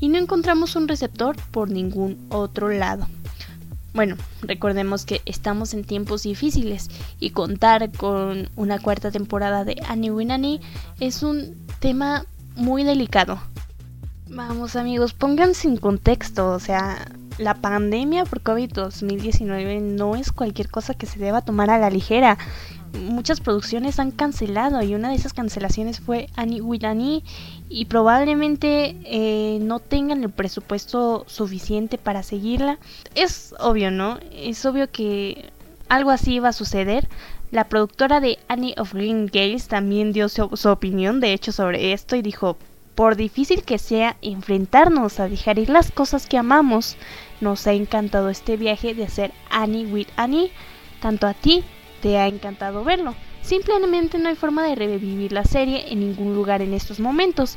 y 0.00 0.08
no 0.08 0.18
encontramos 0.18 0.74
un 0.74 0.88
receptor 0.88 1.36
por 1.52 1.70
ningún 1.70 2.18
otro 2.30 2.68
lado. 2.68 3.06
Bueno, 3.94 4.16
recordemos 4.42 5.06
que 5.06 5.22
estamos 5.24 5.72
en 5.72 5.84
tiempos 5.84 6.24
difíciles 6.24 6.88
y 7.20 7.30
contar 7.30 7.92
con 7.92 8.50
una 8.56 8.80
cuarta 8.80 9.12
temporada 9.12 9.64
de 9.64 9.76
Annie 9.86 10.10
Winnie 10.10 10.60
es 10.98 11.22
un 11.22 11.67
tema 11.78 12.24
muy 12.56 12.84
delicado. 12.84 13.38
Vamos 14.28 14.76
amigos, 14.76 15.14
pónganse 15.14 15.68
en 15.68 15.78
contexto, 15.78 16.50
o 16.50 16.60
sea, 16.60 17.08
la 17.38 17.54
pandemia 17.54 18.24
por 18.24 18.42
COVID-2019 18.42 19.80
no 19.80 20.16
es 20.16 20.32
cualquier 20.32 20.68
cosa 20.68 20.94
que 20.94 21.06
se 21.06 21.18
deba 21.18 21.40
tomar 21.40 21.70
a 21.70 21.78
la 21.78 21.88
ligera. 21.88 22.36
Muchas 22.92 23.40
producciones 23.40 23.98
han 23.98 24.10
cancelado 24.10 24.82
y 24.82 24.94
una 24.94 25.10
de 25.10 25.14
esas 25.14 25.34
cancelaciones 25.34 26.00
fue 26.00 26.28
Annie 26.36 26.60
with 26.60 26.82
y 27.68 27.84
probablemente 27.84 28.96
eh, 29.04 29.58
no 29.60 29.78
tengan 29.78 30.22
el 30.24 30.30
presupuesto 30.30 31.24
suficiente 31.26 31.96
para 31.96 32.22
seguirla. 32.22 32.78
Es 33.14 33.54
obvio, 33.60 33.90
¿no? 33.90 34.18
Es 34.32 34.64
obvio 34.66 34.90
que 34.90 35.50
algo 35.88 36.10
así 36.10 36.38
va 36.38 36.48
a 36.48 36.52
suceder. 36.52 37.08
La 37.50 37.68
productora 37.68 38.20
de 38.20 38.38
Annie 38.48 38.74
of 38.76 38.92
Green 38.92 39.26
Gables 39.26 39.68
también 39.68 40.12
dio 40.12 40.28
su, 40.28 40.50
su, 40.54 40.68
opinión, 40.68 41.20
de 41.20 41.32
hecho, 41.32 41.50
sobre 41.50 41.92
esto 41.92 42.14
y 42.14 42.22
dijo, 42.22 42.58
por 42.94 43.16
difícil 43.16 43.62
que 43.62 43.78
sea 43.78 44.16
enfrentarnos 44.22 45.18
a 45.18 45.28
dejar 45.28 45.58
ir 45.58 45.70
las 45.70 45.90
cosas 45.90 46.26
que 46.26 46.36
amamos, 46.36 46.96
nos 47.40 47.66
ha 47.66 47.72
encantado 47.72 48.28
este 48.28 48.56
viaje 48.56 48.92
de 48.92 49.04
hacer 49.04 49.32
Annie 49.50 49.86
with 49.86 50.08
Annie. 50.16 50.50
Tanto 51.00 51.26
a 51.26 51.32
ti 51.32 51.64
te 52.02 52.18
ha 52.18 52.26
encantado 52.26 52.84
verlo. 52.84 53.14
Simplemente 53.40 54.18
no 54.18 54.28
hay 54.28 54.34
forma 54.34 54.64
de 54.64 54.74
revivir 54.74 55.32
la 55.32 55.44
serie 55.44 55.92
en 55.92 56.00
ningún 56.00 56.34
lugar 56.34 56.60
en 56.60 56.74
estos 56.74 57.00
momentos. 57.00 57.56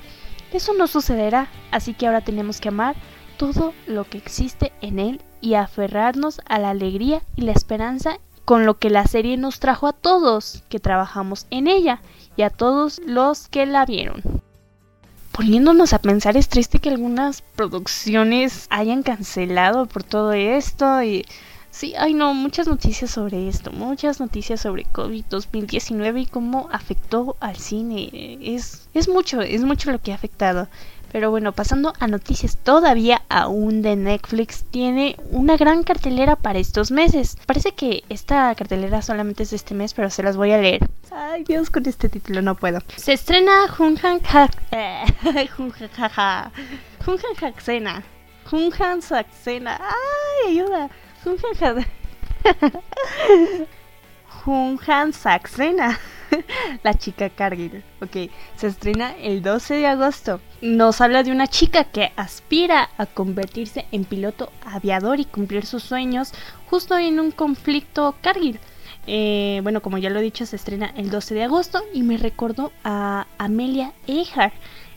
Eso 0.54 0.74
no 0.74 0.88
sucederá, 0.88 1.50
así 1.72 1.94
que 1.94 2.08
ahora 2.08 2.22
tenemos 2.22 2.62
que 2.62 2.70
amar 2.70 2.96
todo 3.38 3.74
lo 3.88 4.04
que 4.04 4.20
existe 4.20 4.72
en 4.82 5.00
él 5.00 5.22
y 5.42 5.56
aferrarnos 5.56 6.40
a 6.46 6.60
la 6.60 6.70
alegría 6.70 7.24
y 7.36 7.42
la 7.42 7.52
esperanza 7.52 8.20
con 8.46 8.66
lo 8.66 8.78
que 8.78 8.90
la 8.90 9.06
serie 9.06 9.38
nos 9.38 9.60
trajo 9.60 9.88
a 9.88 9.94
todos 9.94 10.64
que 10.70 10.80
trabajamos 10.80 11.48
en 11.50 11.68
ella 11.68 12.02
y 12.36 12.44
a 12.44 12.50
todos 12.50 13.02
los 13.06 13.48
que 13.48 13.66
la 13.66 13.86
vieron. 13.86 14.22
Poniéndonos 15.32 15.94
a 15.94 16.00
pensar, 16.00 16.36
es 16.36 16.50
triste 16.50 16.80
que 16.80 16.90
algunas 16.90 17.42
producciones 17.42 18.68
hayan 18.70 19.04
cancelado 19.04 19.86
por 19.86 20.04
todo 20.04 20.34
esto 20.34 21.02
y 21.04 21.26
Sí, 21.72 21.94
ay 21.98 22.14
no, 22.14 22.34
muchas 22.34 22.68
noticias 22.68 23.12
sobre 23.12 23.48
esto, 23.48 23.72
muchas 23.72 24.20
noticias 24.20 24.60
sobre 24.60 24.86
COVID-2019 24.88 26.24
y 26.24 26.26
cómo 26.26 26.68
afectó 26.70 27.38
al 27.40 27.56
cine. 27.56 28.38
Es, 28.42 28.90
es 28.94 29.08
mucho, 29.08 29.42
es 29.42 29.64
mucho 29.64 29.90
lo 29.90 30.02
que 30.02 30.12
ha 30.12 30.16
afectado. 30.16 30.68
Pero 31.12 31.30
bueno, 31.30 31.52
pasando 31.52 31.94
a 32.00 32.08
noticias 32.08 32.58
todavía 32.58 33.22
aún 33.30 33.82
de 33.82 33.96
Netflix, 33.96 34.64
tiene 34.72 35.18
una 35.32 35.58
gran 35.58 35.84
cartelera 35.84 36.36
para 36.36 36.60
estos 36.60 36.92
meses. 36.92 37.38
Parece 37.46 37.74
que 37.74 38.04
esta 38.10 38.54
cartelera 38.56 39.02
solamente 39.02 39.44
es 39.44 39.50
de 39.50 39.58
este 39.58 39.76
mes, 39.76 39.94
pero 39.94 40.10
se 40.10 40.24
las 40.24 40.38
voy 40.38 40.52
a 40.52 40.58
leer. 40.58 40.88
Ay 41.12 41.44
Dios, 41.44 41.70
con 41.70 41.86
este 41.86 42.10
título 42.10 42.42
no 42.42 42.56
puedo. 42.56 42.80
Se 42.96 43.14
estrena 43.14 43.68
Junhan 43.68 44.22
Haksena. 47.42 48.04
Junhan 48.50 49.02
Saxena. 49.02 49.80
Ay, 49.82 50.52
ayuda. 50.52 50.90
Junhan 51.24 51.56
Saxena. 55.14 56.00
La 56.84 56.94
chica 56.94 57.30
Cargill. 57.30 57.84
Ok, 58.02 58.32
se 58.56 58.68
estrena 58.68 59.16
el 59.18 59.42
12 59.42 59.76
de 59.76 59.88
agosto. 59.88 60.40
Nos 60.62 61.02
habla 61.02 61.24
de 61.24 61.32
una 61.32 61.48
chica 61.48 61.86
que 61.86 62.12
aspira 62.16 62.90
a 62.98 63.08
convertirse 63.08 63.88
en 63.92 64.06
piloto 64.06 64.52
aviador 64.64 65.20
y 65.20 65.26
cumplir 65.26 65.66
sus 65.66 65.84
sueños 65.84 66.34
justo 66.70 66.98
en 66.98 67.20
un 67.20 67.32
conflicto 67.32 68.16
Cargill. 68.22 68.60
Eh, 69.08 69.62
bueno, 69.64 69.82
como 69.82 69.98
ya 69.98 70.12
lo 70.12 70.20
he 70.20 70.24
dicho, 70.24 70.46
se 70.46 70.56
estrena 70.56 70.94
el 70.96 71.10
12 71.10 71.34
de 71.34 71.44
agosto 71.44 71.82
y 71.94 72.04
me 72.04 72.18
recordó 72.18 72.72
a 72.84 73.26
Amelia 73.40 73.94
Earhart 74.06 74.54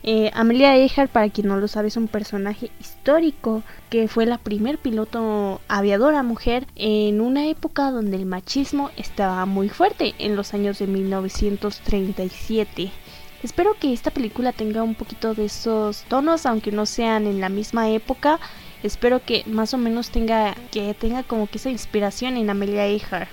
eh, 0.07 0.31
Amelia 0.35 0.77
Earhart, 0.77 1.11
para 1.11 1.31
quien 1.31 1.49
no 1.49 1.57
lo 1.57 1.67
sabe, 1.67 1.89
es 1.89 1.97
un 1.97 2.09
personaje 2.09 2.71
histórico 2.79 3.63
que 3.89 4.07
fue 4.07 4.27
la 4.27 4.37
primer 4.37 4.77
piloto 4.77 5.63
aviadora 5.67 6.23
mujer 6.23 6.67
en 6.77 7.23
una 7.23 7.47
época 7.47 7.91
donde 7.91 8.19
el 8.19 8.27
machismo 8.27 8.91
estaba 8.99 9.47
muy 9.47 9.71
fuerte, 9.71 10.15
en 10.19 10.37
los 10.37 10.53
años 10.53 10.79
de 10.79 10.89
1937. 10.89 12.93
Espero 13.45 13.77
que 13.79 13.93
esta 13.93 14.11
película 14.11 14.53
tenga 14.53 14.83
un 14.83 14.95
poquito 14.95 15.35
de 15.35 15.45
esos 15.45 16.05
tonos, 16.05 16.47
aunque 16.47 16.73
no 16.73 16.87
sean 16.87 17.27
en 17.27 17.43
la 17.43 17.51
misma 17.51 17.91
época. 17.91 18.41
Espero 18.83 19.23
que 19.23 19.45
más 19.45 19.75
o 19.75 19.77
menos 19.77 20.09
tenga 20.09 20.55
que 20.71 20.95
tenga 20.95 21.25
como 21.25 21.47
que 21.47 21.59
esa 21.59 21.69
inspiración 21.69 22.39
en 22.39 22.49
Amelia 22.49 22.87
Earhart. 22.87 23.29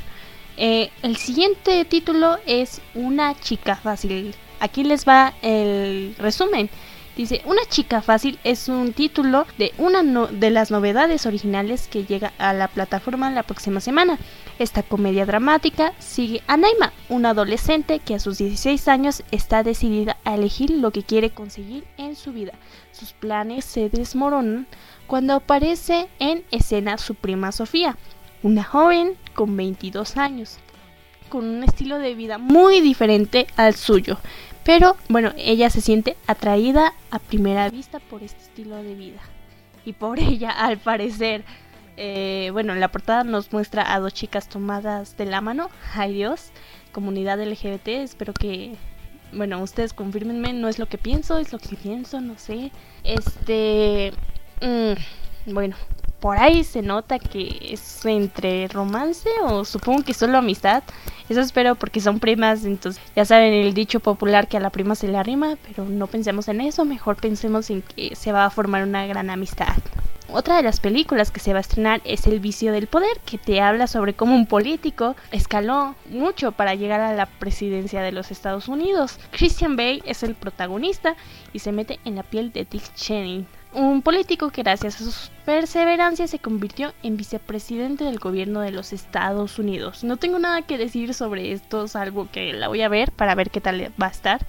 Eh, 0.58 0.89
el 1.01 1.15
siguiente 1.15 1.86
título 1.86 2.39
es 2.46 2.82
Una 2.94 3.39
chica 3.39 3.77
fácil. 3.77 4.36
Aquí 4.60 4.84
les 4.84 5.08
va 5.08 5.34
el 5.41 6.13
resumen. 6.20 6.70
Dice, 7.15 7.41
Una 7.46 7.62
chica 7.68 8.01
fácil 8.01 8.39
es 8.46 8.70
un 8.70 8.94
título 8.94 9.46
de 9.58 9.74
una 9.77 10.01
de 10.27 10.50
las 10.50 10.72
novedades 10.72 11.25
originales 11.25 11.88
que 11.89 12.06
llega 12.06 12.32
a 12.38 12.53
la 12.53 12.70
plataforma 12.70 13.30
la 13.30 13.44
próxima 13.44 13.82
semana. 13.82 14.18
Esta 14.60 14.82
comedia 14.82 15.25
dramática 15.25 15.94
sigue 16.00 16.41
a 16.48 16.56
Naima, 16.56 16.94
una 17.10 17.32
adolescente 17.32 18.00
que 18.00 18.15
a 18.15 18.20
sus 18.20 18.38
16 18.38 18.88
años 18.88 19.24
está 19.32 19.62
decidida 19.63 20.18
a 20.24 20.36
elegir 20.36 20.70
lo 20.72 20.91
que 20.91 21.03
quiere 21.03 21.32
conseguir 21.32 21.84
en 21.98 22.15
su 22.15 22.32
vida. 22.32 22.53
Sus 22.94 23.12
planes 23.12 23.65
se 23.65 23.89
desmoronan 23.89 24.68
cuando 25.06 25.34
aparece 25.34 26.08
en 26.20 26.46
escena 26.51 26.98
su 26.98 27.15
prima 27.15 27.51
Sofía, 27.51 27.98
una 28.41 28.63
joven 28.63 29.18
con 29.36 29.58
22 29.58 30.15
años, 30.15 30.60
con 31.27 31.46
un 31.46 31.63
estilo 31.63 31.98
de 32.00 32.15
vida 32.15 32.38
muy 32.38 32.80
diferente 32.80 33.48
al 33.58 33.75
suyo. 33.75 34.18
Pero 34.63 34.96
bueno, 35.10 35.34
ella 35.38 35.70
se 35.70 35.82
siente 35.82 36.15
atraída 36.27 36.94
a 37.10 37.20
primera 37.20 37.70
vista 37.70 38.00
por 38.00 38.24
este 38.24 38.41
estilo 38.41 38.75
de 38.84 38.96
vida. 38.96 39.22
Y 39.86 39.94
por 39.94 40.20
ella, 40.20 40.51
al 40.51 40.77
parecer, 40.77 41.44
eh, 41.98 42.50
bueno, 42.53 42.75
la 42.75 42.89
portada 42.89 43.24
nos 43.24 43.51
muestra 43.51 43.94
a 43.94 44.00
dos 44.00 44.13
chicas 44.13 44.48
tomadas 44.48 45.18
de 45.18 45.25
la 45.25 45.41
mano. 45.41 45.70
Ay 45.94 46.13
Dios, 46.13 46.51
comunidad 46.91 47.41
LGBT, 47.41 47.88
espero 47.88 48.34
que, 48.34 48.75
bueno, 49.34 49.62
ustedes 49.62 49.94
confirmenme, 49.94 50.53
no 50.53 50.68
es 50.68 50.80
lo 50.80 50.88
que 50.88 50.98
pienso, 50.98 51.38
es 51.38 51.51
lo 51.51 51.60
que 51.60 51.75
pienso, 51.75 52.22
no 52.22 52.38
sé. 52.38 52.72
Este, 53.03 54.13
mm, 54.62 55.53
bueno, 55.53 55.75
por 56.22 56.38
ahí 56.38 56.63
se 56.63 56.84
nota 56.84 57.20
que 57.20 57.74
es 57.74 58.06
entre 58.06 58.68
romance 58.68 59.28
o 59.44 59.66
supongo 59.66 60.04
que 60.04 60.13
solo 60.13 60.38
amistad. 60.38 60.84
Eso 61.28 61.42
espero 61.42 61.75
porque 61.75 62.00
son 62.00 62.20
primas, 62.20 62.63
entonces 62.63 63.01
ya 63.16 63.25
saben 63.25 63.54
el 63.54 63.74
dicho 63.74 64.00
popular 64.00 64.48
que 64.48 64.58
a 64.58 64.60
la 64.60 64.70
prima 64.70 64.96
se 64.96 65.08
le 65.08 65.18
arrima, 65.18 65.58
pero 65.68 65.84
no 65.86 66.08
pensemos 66.08 66.48
en 66.48 66.62
eso, 66.62 66.86
mejor 66.86 67.16
pensemos 67.16 67.70
en 67.70 67.82
que 67.82 68.16
se 68.16 68.32
va 68.32 68.46
a 68.46 68.50
formar 68.51 68.84
una 68.84 69.08
gran 69.08 69.30
amistad. 69.30 69.75
Otra 70.34 70.56
de 70.56 70.63
las 70.63 70.80
películas 70.80 71.32
que 71.32 71.42
se 71.42 71.51
va 71.51 71.58
a 71.58 71.62
estrenar 71.62 72.01
es 72.06 72.25
El 72.25 72.40
vicio 72.40 72.72
del 72.72 72.88
poder, 72.88 73.20
que 73.25 73.38
te 73.38 73.60
habla 73.60 73.88
sobre 73.88 74.13
cómo 74.13 74.36
un 74.36 74.46
político 74.46 75.16
escaló 75.32 75.96
mucho 76.10 76.54
para 76.54 76.75
llegar 76.75 77.01
a 77.01 77.13
la 77.13 77.25
presidencia 77.25 78.01
de 78.01 78.13
los 78.13 78.32
Estados 78.32 78.70
Unidos. 78.70 79.20
Christian 79.32 79.75
Bale 79.75 80.04
es 80.06 80.24
el 80.24 80.36
protagonista 80.36 81.16
y 81.51 81.60
se 81.60 81.74
mete 81.74 82.00
en 82.06 82.16
la 82.16 82.24
piel 82.24 82.54
de 82.54 82.66
Dick 82.66 82.94
Cheney, 82.96 83.46
un 83.74 84.01
político 84.01 84.50
que 84.50 84.63
gracias 84.63 85.01
a 85.01 85.12
su 85.12 85.30
perseverancia 85.46 86.28
se 86.28 86.40
convirtió 86.40 86.94
en 87.04 87.18
vicepresidente 87.18 88.04
del 88.04 88.20
gobierno 88.20 88.62
de 88.62 88.72
los 88.72 88.94
Estados 88.94 89.60
Unidos. 89.60 90.04
No 90.04 90.18
tengo 90.18 90.40
nada 90.40 90.62
que 90.63 90.78
decir 90.78 91.13
sobre 91.13 91.51
esto, 91.51 91.88
salvo 91.88 92.28
que 92.32 92.54
la 92.54 92.68
voy 92.68 92.82
a 92.82 92.90
ver 92.90 93.12
para 93.12 93.36
ver 93.36 93.50
qué 93.50 93.62
tal 93.62 93.94
va 94.01 94.08
a 94.08 94.12
estar. 94.12 94.46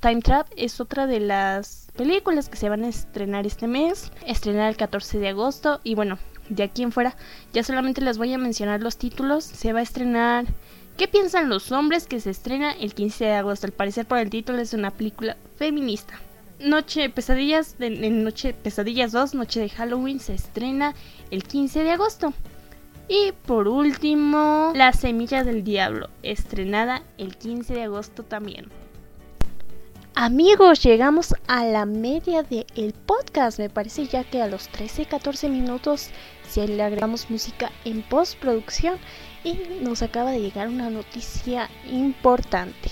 Time 0.00 0.20
Trap 0.20 0.48
es 0.56 0.80
otra 0.80 1.06
de 1.06 1.20
las 1.20 1.88
películas 1.96 2.48
que 2.48 2.56
se 2.56 2.68
van 2.68 2.82
a 2.82 2.88
estrenar 2.88 3.46
este 3.46 3.68
mes, 3.68 4.10
estrenar 4.26 4.68
el 4.68 4.76
14 4.76 5.18
de 5.18 5.28
agosto 5.28 5.80
y 5.84 5.94
bueno, 5.94 6.18
de 6.48 6.64
aquí 6.64 6.82
en 6.82 6.90
fuera 6.90 7.14
ya 7.52 7.62
solamente 7.62 8.00
les 8.00 8.18
voy 8.18 8.32
a 8.32 8.38
mencionar 8.38 8.80
los 8.80 8.96
títulos. 8.96 9.44
Se 9.44 9.72
va 9.72 9.78
a 9.78 9.82
estrenar 9.82 10.46
¿Qué 10.96 11.08
piensan 11.08 11.48
los 11.48 11.72
hombres 11.72 12.06
que 12.06 12.20
se 12.20 12.30
estrena 12.30 12.72
el 12.72 12.94
15 12.94 13.24
de 13.24 13.32
agosto? 13.32 13.66
Al 13.66 13.72
parecer 13.72 14.06
por 14.06 14.18
el 14.18 14.28
título 14.28 14.58
es 14.58 14.74
una 14.74 14.90
película 14.90 15.36
feminista. 15.56 16.20
Noche 16.64 17.10
Pesadillas, 17.10 17.76
Noche 17.78 18.54
Pesadillas 18.54 19.12
2, 19.12 19.34
Noche 19.34 19.60
de 19.60 19.68
Halloween, 19.68 20.20
se 20.20 20.34
estrena 20.34 20.94
el 21.30 21.44
15 21.44 21.82
de 21.82 21.90
agosto. 21.90 22.32
Y 23.08 23.32
por 23.46 23.68
último, 23.68 24.72
La 24.74 24.92
Semilla 24.92 25.44
del 25.44 25.64
Diablo, 25.64 26.08
estrenada 26.22 27.02
el 27.18 27.36
15 27.36 27.74
de 27.74 27.82
agosto 27.82 28.22
también. 28.22 28.68
Amigos, 30.14 30.82
llegamos 30.82 31.34
a 31.46 31.64
la 31.64 31.86
media 31.86 32.42
del 32.42 32.92
podcast. 33.06 33.58
Me 33.58 33.70
parece 33.70 34.06
ya 34.06 34.24
que 34.24 34.42
a 34.42 34.46
los 34.46 34.70
13-14 34.70 35.48
minutos 35.48 36.10
si 36.48 36.66
le 36.66 36.82
agregamos 36.82 37.30
música 37.30 37.72
en 37.84 38.02
postproducción 38.02 38.98
y 39.42 39.58
nos 39.80 40.02
acaba 40.02 40.30
de 40.30 40.40
llegar 40.40 40.68
una 40.68 40.90
noticia 40.90 41.70
importante. 41.90 42.90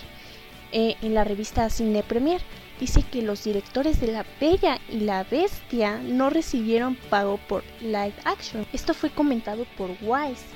Eh, 0.73 0.97
en 1.03 1.15
la 1.15 1.25
revista 1.25 1.69
Cine 1.69 2.03
Premier 2.03 2.41
dice 2.81 3.03
que 3.03 3.23
los 3.23 3.45
directores 3.45 4.01
de 4.01 4.09
La 4.09 4.25
Bella 4.41 4.81
y 4.89 5.01
la 5.01 5.23
Bestia 5.25 5.99
no 5.99 6.31
recibieron 6.31 6.97
pago 6.97 7.39
por 7.47 7.63
live 7.81 8.15
action. 8.25 8.67
Esto 8.73 8.95
fue 8.95 9.11
comentado 9.11 9.67
por 9.77 9.91
Wise. 10.01 10.47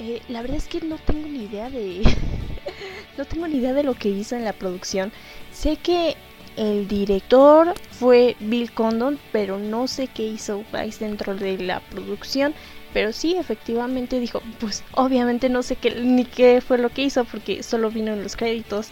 Eh, 0.00 0.22
la 0.28 0.40
verdad 0.40 0.56
es 0.56 0.66
que 0.66 0.80
no 0.80 0.96
tengo 0.96 1.28
ni 1.28 1.44
idea 1.44 1.68
de. 1.68 2.02
no 3.18 3.24
tengo 3.26 3.46
ni 3.46 3.58
idea 3.58 3.74
de 3.74 3.82
lo 3.82 3.94
que 3.94 4.08
hizo 4.08 4.34
en 4.34 4.44
la 4.44 4.54
producción. 4.54 5.12
Sé 5.52 5.76
que 5.76 6.16
el 6.56 6.88
director 6.88 7.74
fue 7.90 8.34
Bill 8.40 8.72
Condon, 8.72 9.18
pero 9.30 9.58
no 9.58 9.86
sé 9.86 10.08
qué 10.08 10.24
hizo 10.24 10.64
Vice 10.72 11.04
dentro 11.04 11.36
de 11.36 11.58
la 11.58 11.80
producción. 11.80 12.54
Pero 12.94 13.12
sí, 13.12 13.36
efectivamente 13.36 14.18
dijo, 14.18 14.40
pues 14.58 14.82
obviamente 14.92 15.50
no 15.50 15.62
sé 15.62 15.76
qué 15.76 16.00
ni 16.00 16.24
qué 16.24 16.62
fue 16.62 16.78
lo 16.78 16.88
que 16.88 17.02
hizo 17.02 17.24
porque 17.26 17.62
solo 17.62 17.90
vino 17.90 18.14
en 18.14 18.22
los 18.22 18.34
créditos 18.34 18.88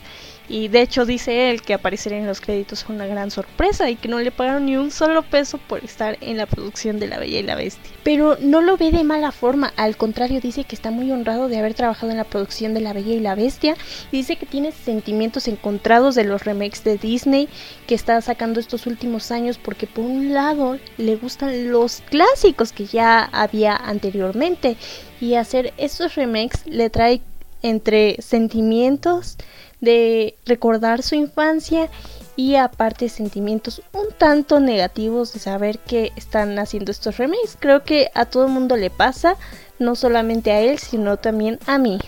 y 0.49 0.69
de 0.69 0.83
hecho 0.83 1.05
dice 1.05 1.50
él 1.50 1.62
que 1.62 1.75
aparecer 1.75 2.12
en 2.12 2.26
los 2.26 2.41
créditos 2.41 2.87
una 2.88 3.07
gran 3.07 3.31
sorpresa 3.31 3.91
y 3.91 3.97
que 3.97 4.09
no 4.09 4.19
le 4.21 4.31
pagaron 4.31 4.67
ni 4.67 4.76
un 4.76 4.91
solo 4.91 5.23
peso 5.23 5.59
por 5.59 5.85
estar 5.85 6.19
en 6.21 6.37
la 6.37 6.47
producción 6.47 6.99
de 6.99 7.09
La 7.09 7.19
Bella 7.19 7.38
y 7.38 7.43
la 7.43 7.57
Bestia. 7.57 7.93
Pero 8.03 8.37
no 8.41 8.61
lo 8.61 8.76
ve 8.76 8.93
de 8.93 9.05
mala 9.05 9.33
forma, 9.33 9.73
al 9.76 9.97
contrario 9.97 10.41
dice 10.41 10.65
que 10.65 10.75
está 10.75 10.91
muy 10.91 11.11
honrado 11.11 11.49
de 11.49 11.59
haber 11.59 11.75
trabajado 11.75 12.11
en 12.11 12.19
la 12.19 12.25
producción 12.25 12.75
de 12.75 12.81
La 12.81 12.93
Bella 12.93 13.15
y 13.15 13.21
la 13.21 13.35
Bestia 13.35 13.76
y 14.12 14.19
dice 14.19 14.37
que 14.37 14.47
tiene 14.47 14.73
sentimientos 14.73 15.49
encontrados 15.49 16.15
de 16.15 16.25
los 16.25 16.45
remakes 16.45 16.85
de 16.85 16.97
Disney 16.97 17.49
que 17.87 17.95
está 17.95 18.21
sacando 18.21 18.61
estos 18.61 18.87
últimos 18.87 19.31
años 19.31 19.59
porque 19.59 19.87
por 19.87 20.05
un 20.05 20.33
lado 20.33 20.79
le 20.97 21.17
gustan 21.17 21.71
los 21.71 22.03
clásicos 22.09 22.73
que 22.73 22.87
ya 22.87 23.25
había 23.25 23.75
anteriormente 23.76 24.76
y 25.21 25.35
hacer 25.35 25.73
estos 25.76 26.15
remakes 26.15 26.62
le 26.67 26.91
trae 26.91 27.21
entre 27.62 28.17
sentimientos 28.21 29.37
de 29.80 30.37
recordar 30.45 31.02
su 31.02 31.14
infancia 31.14 31.88
y 32.37 32.56
aparte 32.56 33.09
sentimientos 33.09 33.83
un 33.92 34.09
tanto 34.16 34.61
negativos 34.61 35.33
de 35.33 35.40
saber 35.40 35.78
que 35.78 36.12
están 36.16 36.59
haciendo 36.59 36.92
estos 36.92 37.16
remakes. 37.16 37.56
Creo 37.59 37.83
que 37.83 38.11
a 38.14 38.26
todo 38.26 38.47
el 38.47 38.52
mundo 38.52 38.76
le 38.76 38.90
pasa, 38.90 39.37
no 39.78 39.95
solamente 39.95 40.52
a 40.52 40.61
él, 40.61 40.78
sino 40.78 41.16
también 41.16 41.59
a 41.66 41.78
mí. 41.78 41.99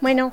Bueno, 0.00 0.32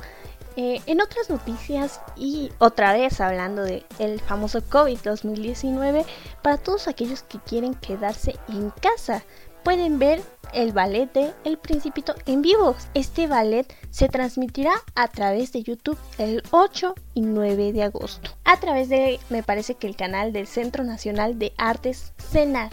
eh, 0.55 0.81
en 0.85 1.01
otras 1.01 1.29
noticias 1.29 1.99
y 2.15 2.51
otra 2.59 2.93
vez 2.93 3.19
hablando 3.19 3.63
de 3.63 3.83
el 3.97 4.21
famoso 4.21 4.61
COVID 4.61 4.99
2019, 5.03 6.05
para 6.41 6.57
todos 6.57 6.87
aquellos 6.87 7.23
que 7.23 7.39
quieren 7.39 7.73
quedarse 7.73 8.37
en 8.47 8.69
casa, 8.69 9.23
pueden 9.63 9.99
ver 9.99 10.21
el 10.53 10.71
ballet 10.71 11.11
de 11.13 11.33
El 11.43 11.57
Principito 11.57 12.15
en 12.25 12.41
vivo. 12.41 12.75
Este 12.93 13.27
ballet 13.27 13.65
se 13.89 14.07
transmitirá 14.07 14.73
a 14.95 15.07
través 15.07 15.51
de 15.51 15.63
YouTube 15.63 15.97
el 16.17 16.43
8 16.51 16.93
y 17.13 17.21
9 17.21 17.73
de 17.73 17.83
agosto. 17.83 18.31
A 18.43 18.59
través 18.59 18.89
de, 18.89 19.19
me 19.29 19.43
parece 19.43 19.75
que 19.75 19.87
el 19.87 19.95
canal 19.95 20.33
del 20.33 20.47
Centro 20.47 20.83
Nacional 20.83 21.39
de 21.39 21.53
Artes 21.57 22.13
CENAR. 22.17 22.71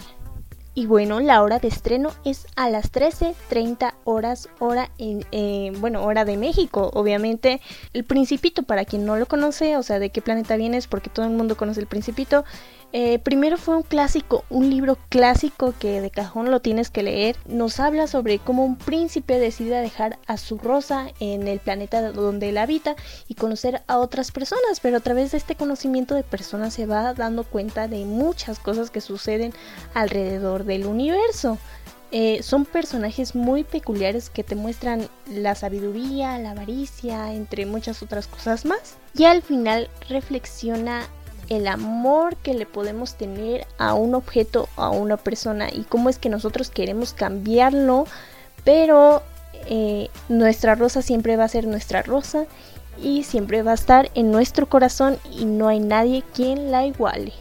Y 0.73 0.85
bueno, 0.85 1.19
la 1.19 1.43
hora 1.43 1.59
de 1.59 1.67
estreno 1.67 2.11
es 2.23 2.47
a 2.55 2.69
las 2.69 2.93
13.30 2.93 3.93
horas, 4.05 4.47
hora 4.59 4.89
en, 4.97 5.25
eh, 5.33 5.73
bueno, 5.79 6.01
hora 6.05 6.23
de 6.23 6.37
México. 6.37 6.91
Obviamente, 6.93 7.59
el 7.91 8.05
Principito, 8.05 8.63
para 8.63 8.85
quien 8.85 9.05
no 9.05 9.17
lo 9.17 9.25
conoce, 9.25 9.75
o 9.75 9.83
sea, 9.83 9.99
de 9.99 10.11
qué 10.11 10.21
planeta 10.21 10.55
vienes, 10.55 10.87
porque 10.87 11.09
todo 11.09 11.25
el 11.25 11.33
mundo 11.33 11.57
conoce 11.57 11.81
el 11.81 11.87
Principito, 11.87 12.45
eh, 12.93 13.19
primero 13.19 13.57
fue 13.57 13.77
un 13.77 13.83
clásico, 13.83 14.43
un 14.49 14.69
libro 14.69 14.97
clásico 15.09 15.73
que 15.79 16.01
de 16.01 16.11
cajón 16.11 16.51
lo 16.51 16.59
tienes 16.59 16.89
que 16.89 17.03
leer. 17.03 17.37
Nos 17.45 17.79
habla 17.79 18.07
sobre 18.07 18.39
cómo 18.39 18.65
un 18.65 18.77
príncipe 18.77 19.39
decide 19.39 19.79
dejar 19.79 20.19
a 20.27 20.35
su 20.37 20.57
rosa 20.57 21.07
en 21.19 21.47
el 21.47 21.59
planeta 21.59 22.11
donde 22.11 22.49
él 22.49 22.57
habita 22.57 22.95
y 23.27 23.35
conocer 23.35 23.81
a 23.87 23.97
otras 23.97 24.31
personas, 24.31 24.79
pero 24.81 24.97
a 24.97 25.01
través 25.01 25.31
de 25.31 25.37
este 25.37 25.55
conocimiento 25.55 26.15
de 26.15 26.23
personas 26.23 26.73
se 26.73 26.85
va 26.85 27.13
dando 27.13 27.45
cuenta 27.45 27.87
de 27.87 28.03
muchas 28.03 28.59
cosas 28.59 28.91
que 28.91 28.99
suceden 28.99 29.53
alrededor 29.93 30.65
del 30.65 30.85
universo. 30.85 31.57
Eh, 32.13 32.43
son 32.43 32.65
personajes 32.65 33.35
muy 33.35 33.63
peculiares 33.63 34.29
que 34.29 34.43
te 34.43 34.55
muestran 34.55 35.07
la 35.27 35.55
sabiduría, 35.55 36.37
la 36.39 36.51
avaricia, 36.51 37.33
entre 37.33 37.65
muchas 37.65 38.03
otras 38.03 38.27
cosas 38.27 38.65
más. 38.65 38.97
Y 39.15 39.23
al 39.23 39.41
final 39.41 39.89
reflexiona 40.09 41.07
el 41.51 41.67
amor 41.67 42.37
que 42.37 42.53
le 42.53 42.65
podemos 42.65 43.15
tener 43.15 43.67
a 43.77 43.93
un 43.93 44.15
objeto, 44.15 44.69
a 44.77 44.89
una 44.89 45.17
persona 45.17 45.67
y 45.69 45.81
cómo 45.81 46.07
es 46.07 46.17
que 46.17 46.29
nosotros 46.29 46.69
queremos 46.69 47.13
cambiarlo, 47.13 48.05
pero 48.63 49.21
eh, 49.67 50.07
nuestra 50.29 50.75
rosa 50.75 51.01
siempre 51.01 51.35
va 51.35 51.43
a 51.43 51.49
ser 51.49 51.67
nuestra 51.67 52.03
rosa 52.03 52.45
y 53.03 53.23
siempre 53.23 53.63
va 53.63 53.71
a 53.71 53.73
estar 53.73 54.11
en 54.15 54.31
nuestro 54.31 54.69
corazón 54.69 55.17
y 55.29 55.43
no 55.43 55.67
hay 55.67 55.81
nadie 55.81 56.23
quien 56.33 56.71
la 56.71 56.85
iguale. 56.85 57.33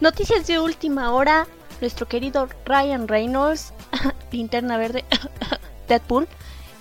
Noticias 0.00 0.46
de 0.46 0.60
última 0.60 1.12
hora, 1.12 1.48
nuestro 1.80 2.06
querido 2.06 2.48
Ryan 2.66 3.08
Reynolds, 3.08 3.72
linterna 4.30 4.76
verde, 4.76 5.04
Deadpool, 5.88 6.28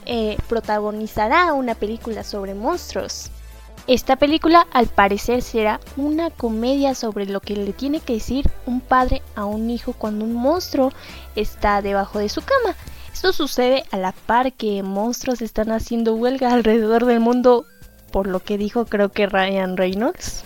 eh, 0.06 0.38
protagonizará 0.48 1.52
una 1.54 1.74
película 1.74 2.24
sobre 2.24 2.54
monstruos. 2.54 3.32
Esta 3.88 4.16
película 4.16 4.66
al 4.72 4.88
parecer 4.88 5.44
será 5.44 5.80
una 5.96 6.32
comedia 6.32 6.96
sobre 6.96 7.28
lo 7.28 7.40
que 7.40 7.56
le 7.56 7.72
tiene 7.72 8.00
que 8.00 8.14
decir 8.14 8.50
un 8.66 8.82
padre 8.82 9.22
a 9.36 9.46
un 9.46 9.70
hijo 9.70 9.94
cuando 9.94 10.26
un 10.26 10.34
monstruo 10.34 10.92
está 11.36 11.84
debajo 11.84 12.18
de 12.18 12.30
su 12.30 12.42
cama. 12.42 12.76
Esto 13.14 13.32
sucede 13.32 13.84
a 13.92 13.98
la 13.98 14.12
par 14.12 14.54
que 14.54 14.82
monstruos 14.82 15.44
están 15.44 15.72
haciendo 15.72 16.16
huelga 16.16 16.52
alrededor 16.52 17.06
del 17.06 17.20
mundo, 17.20 17.66
por 18.12 18.26
lo 18.26 18.40
que 18.40 18.58
dijo 18.58 18.86
creo 18.86 19.10
que 19.10 19.28
Ryan 19.28 19.78
Reynolds. 19.78 20.46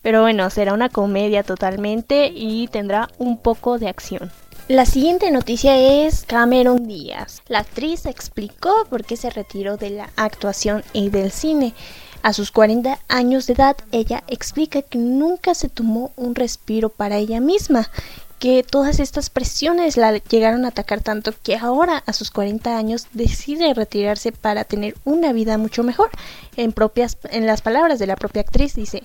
Pero 0.00 0.22
bueno, 0.22 0.48
será 0.48 0.72
una 0.72 0.88
comedia 0.88 1.42
totalmente 1.42 2.30
y 2.32 2.68
tendrá 2.68 3.08
un 3.18 3.38
poco 3.38 3.80
de 3.80 3.88
acción. 3.88 4.30
La 4.68 4.84
siguiente 4.84 5.30
noticia 5.30 5.78
es 5.78 6.24
Cameron 6.26 6.86
Díaz. 6.86 7.42
La 7.48 7.60
actriz 7.60 8.06
explicó 8.06 8.84
por 8.88 9.04
qué 9.04 9.16
se 9.16 9.30
retiró 9.30 9.78
de 9.78 9.90
la 9.90 10.10
actuación 10.16 10.84
y 10.92 11.08
del 11.08 11.32
cine. 11.32 11.74
A 12.22 12.32
sus 12.32 12.50
40 12.50 12.98
años 13.08 13.46
de 13.46 13.52
edad, 13.52 13.76
ella 13.92 14.24
explica 14.26 14.82
que 14.82 14.98
nunca 14.98 15.54
se 15.54 15.68
tomó 15.68 16.12
un 16.16 16.34
respiro 16.34 16.88
para 16.88 17.16
ella 17.16 17.40
misma, 17.40 17.90
que 18.38 18.62
todas 18.62 19.00
estas 19.00 19.30
presiones 19.30 19.96
la 19.96 20.16
llegaron 20.16 20.64
a 20.64 20.68
atacar 20.68 21.00
tanto 21.00 21.32
que 21.42 21.56
ahora, 21.56 22.02
a 22.06 22.12
sus 22.12 22.30
40 22.30 22.76
años, 22.76 23.06
decide 23.12 23.74
retirarse 23.74 24.32
para 24.32 24.64
tener 24.64 24.96
una 25.04 25.32
vida 25.32 25.58
mucho 25.58 25.82
mejor. 25.82 26.10
En, 26.56 26.72
propias, 26.72 27.18
en 27.30 27.46
las 27.46 27.62
palabras 27.62 27.98
de 27.98 28.06
la 28.06 28.16
propia 28.16 28.42
actriz 28.42 28.74
dice, 28.74 29.02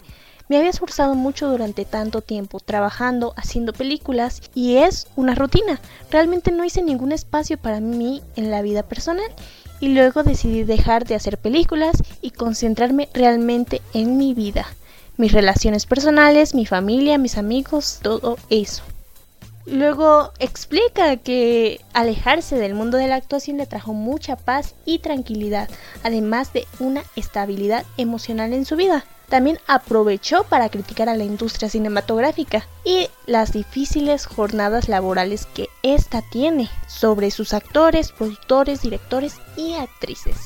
me 0.50 0.58
había 0.58 0.70
esforzado 0.70 1.16
mucho 1.16 1.50
durante 1.50 1.86
tanto 1.86 2.22
tiempo, 2.22 2.60
trabajando, 2.60 3.34
haciendo 3.38 3.74
películas, 3.74 4.42
y 4.54 4.78
es 4.78 5.08
una 5.16 5.36
rutina. 5.36 5.80
Realmente 6.12 6.52
no 6.52 6.66
hice 6.66 6.84
ningún 6.84 7.12
espacio 7.12 7.58
para 7.58 7.80
mí 7.80 8.22
en 8.36 8.52
la 8.52 8.62
vida 8.62 8.84
personal 8.84 9.26
y 9.84 9.90
luego 9.90 10.24
decidí 10.24 10.64
dejar 10.64 11.04
de 11.06 11.16
hacer 11.16 11.38
películas 11.38 12.02
y 12.22 12.32
concentrarme 12.32 13.10
realmente 13.14 13.82
en 13.94 14.16
mi 14.16 14.34
vida, 14.34 14.66
mis 15.18 15.34
relaciones 15.34 15.86
personales, 15.86 16.56
mi 16.56 16.66
familia, 16.66 17.18
mis 17.18 17.38
amigos, 17.38 18.00
todo 18.02 18.38
eso. 18.50 18.82
Luego 19.66 20.32
explica 20.40 21.18
que 21.18 21.82
alejarse 21.92 22.56
del 22.56 22.76
mundo 22.76 22.98
de 22.98 23.10
la 23.10 23.16
actuación 23.16 23.58
le 23.58 23.66
trajo 23.66 23.94
mucha 23.94 24.38
paz 24.38 24.74
y 24.86 25.00
tranquilidad, 25.00 25.70
además 26.02 26.54
de 26.54 26.66
una 26.80 27.04
estabilidad 27.18 27.84
emocional 27.98 28.54
en 28.54 28.64
su 28.64 28.78
vida. 28.78 29.04
También 29.30 29.60
aprovechó 29.68 30.44
para 30.44 30.70
criticar 30.70 31.10
a 31.10 31.16
la 31.16 31.24
industria 31.24 31.70
cinematográfica 31.70 32.68
y 32.84 33.08
las 33.26 33.52
difíciles 33.52 34.26
jornadas 34.26 34.90
laborales 34.90 35.46
que 35.48 35.70
ésta 35.82 36.22
tiene 36.32 36.70
sobre 36.88 37.32
sus 37.32 37.54
actores, 37.54 38.12
productores, 38.12 38.82
directores 38.82 39.36
y 39.56 39.74
actrices. 39.74 40.38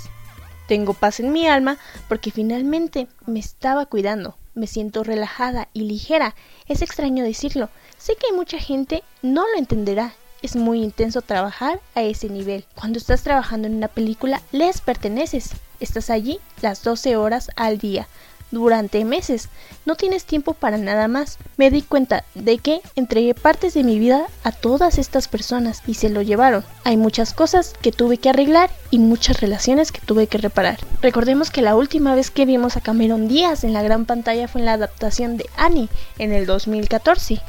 Tengo 0.68 0.94
paz 0.94 1.20
en 1.20 1.32
mi 1.32 1.48
alma 1.48 1.78
porque 2.08 2.32
finalmente 2.32 3.08
me 3.26 3.40
estaba 3.40 3.86
cuidando, 3.86 4.38
me 4.54 4.68
siento 4.68 5.04
relajada 5.04 5.70
y 5.74 5.82
ligera. 5.82 6.36
Es 6.68 6.82
extraño 6.82 7.24
decirlo, 7.24 7.70
sé 7.98 8.16
que 8.16 8.36
mucha 8.36 8.60
gente 8.60 9.04
no 9.22 9.44
lo 9.54 9.58
entenderá 9.58 10.14
es 10.42 10.56
muy 10.56 10.84
intenso 10.84 11.22
trabajar 11.22 11.80
a 11.96 12.04
ese 12.04 12.30
nivel. 12.30 12.66
Cuando 12.76 13.00
estás 13.00 13.24
trabajando 13.24 13.68
en 13.68 13.76
una 13.76 13.88
película, 13.88 14.42
les 14.52 14.82
perteneces. 14.82 15.52
Estás 15.80 16.10
allí 16.10 16.40
las 16.62 16.84
12 16.84 17.18
horas 17.18 17.50
al 17.56 17.78
día 17.78 18.08
durante 18.52 19.04
meses. 19.06 19.50
No 19.86 19.96
tienes 19.96 20.26
tiempo 20.26 20.54
para 20.54 20.78
nada 20.78 21.08
más. 21.08 21.38
Me 21.58 21.72
di 21.72 21.82
cuenta 21.82 22.24
de 22.36 22.58
que 22.58 22.82
entregué 22.96 23.34
partes 23.34 23.74
de 23.74 23.84
mi 23.84 24.00
vida 24.00 24.28
a 24.44 24.52
todas 24.52 24.98
estas 24.98 25.28
personas 25.28 25.82
y 25.88 25.96
se 25.96 26.10
lo 26.10 26.22
llevaron. 26.22 26.64
Hay 26.84 26.98
muchas 26.98 27.34
cosas 27.34 27.74
que 27.82 27.92
tuve 27.92 28.18
que 28.18 28.30
arreglar 28.30 28.70
y 28.92 29.00
muchas 29.00 29.42
relaciones 29.42 29.92
que 29.92 30.02
tuve 30.02 30.28
que 30.28 30.38
reparar. 30.38 30.80
Recordemos 31.02 31.52
que 31.52 31.62
la 31.62 31.76
última 31.76 32.16
vez 32.16 32.32
que 32.32 32.46
vimos 32.46 32.78
a 32.78 32.82
Cameron 32.82 33.28
Díaz 33.28 33.64
en 33.64 33.74
la 33.74 33.84
gran 33.84 34.06
pantalla 34.06 34.48
fue 34.48 34.62
en 34.62 34.66
la 34.66 34.74
adaptación 34.74 35.38
de 35.38 35.46
Annie 35.56 35.90
en 36.18 36.32
el 36.32 36.46
2014. 36.46 37.42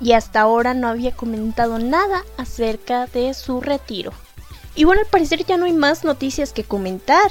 Y 0.00 0.12
hasta 0.12 0.40
ahora 0.40 0.74
no 0.74 0.88
había 0.88 1.12
comentado 1.12 1.78
nada 1.78 2.24
acerca 2.36 3.06
de 3.06 3.32
su 3.32 3.60
retiro. 3.60 4.12
Y 4.74 4.84
bueno, 4.84 5.02
al 5.02 5.06
parecer 5.06 5.44
ya 5.44 5.56
no 5.56 5.66
hay 5.66 5.72
más 5.72 6.04
noticias 6.04 6.52
que 6.52 6.64
comentar. 6.64 7.30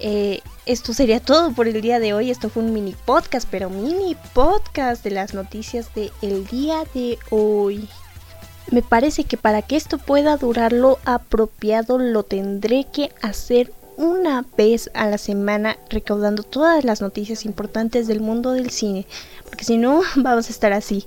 Eh, 0.00 0.40
esto 0.66 0.92
sería 0.92 1.20
todo 1.20 1.52
por 1.52 1.68
el 1.68 1.80
día 1.80 1.98
de 2.00 2.12
hoy. 2.12 2.30
Esto 2.30 2.48
fue 2.48 2.62
un 2.62 2.72
mini 2.72 2.94
podcast, 3.04 3.48
pero 3.50 3.70
mini 3.70 4.16
podcast 4.34 5.02
de 5.02 5.10
las 5.10 5.34
noticias 5.34 5.94
del 5.94 6.12
el 6.22 6.46
día 6.46 6.84
de 6.94 7.18
hoy. 7.30 7.88
Me 8.70 8.82
parece 8.82 9.24
que 9.24 9.36
para 9.36 9.62
que 9.62 9.76
esto 9.76 9.98
pueda 9.98 10.36
durar 10.36 10.72
lo 10.72 10.98
apropiado 11.04 11.98
lo 11.98 12.22
tendré 12.22 12.86
que 12.92 13.10
hacer 13.20 13.72
una 13.96 14.44
vez 14.56 14.90
a 14.94 15.06
la 15.06 15.18
semana 15.18 15.76
recaudando 15.88 16.42
todas 16.42 16.84
las 16.84 17.00
noticias 17.00 17.44
importantes 17.44 18.06
del 18.06 18.20
mundo 18.20 18.52
del 18.52 18.70
cine. 18.70 19.06
Porque 19.44 19.64
si 19.64 19.76
no, 19.76 20.02
vamos 20.16 20.48
a 20.48 20.52
estar 20.52 20.72
así. 20.72 21.06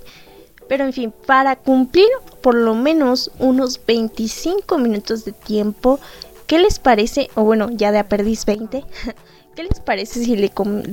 Pero 0.68 0.84
en 0.84 0.92
fin, 0.92 1.14
para 1.26 1.56
cumplir 1.56 2.08
por 2.42 2.54
lo 2.54 2.74
menos 2.74 3.30
unos 3.38 3.80
25 3.86 4.78
minutos 4.78 5.24
de 5.24 5.32
tiempo, 5.32 6.00
¿qué 6.46 6.58
les 6.58 6.78
parece? 6.78 7.30
O 7.34 7.44
bueno, 7.44 7.70
ya 7.70 7.92
de 7.92 7.98
a 7.98 8.08
perdiz 8.08 8.44
20. 8.44 8.84
¿Qué 9.54 9.62
les 9.62 9.78
parece 9.78 10.24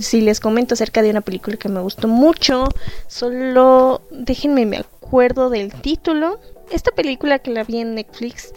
si, 0.02 0.22
les 0.22 0.40
comento 0.40 0.76
acerca 0.76 1.02
de 1.02 1.10
una 1.10 1.22
película 1.22 1.58
que 1.58 1.68
me 1.68 1.82
gustó 1.82 2.08
mucho? 2.08 2.66
Solo 3.08 4.04
déjenme 4.12 4.68
me 4.68 4.78
acuerdo 4.78 5.50
del 5.50 5.74
título. 5.74 6.40
Esta 6.70 6.92
película 6.92 7.40
que 7.40 7.50
la 7.50 7.64
vi 7.64 7.80
en 7.80 7.96
Netflix 7.96 8.54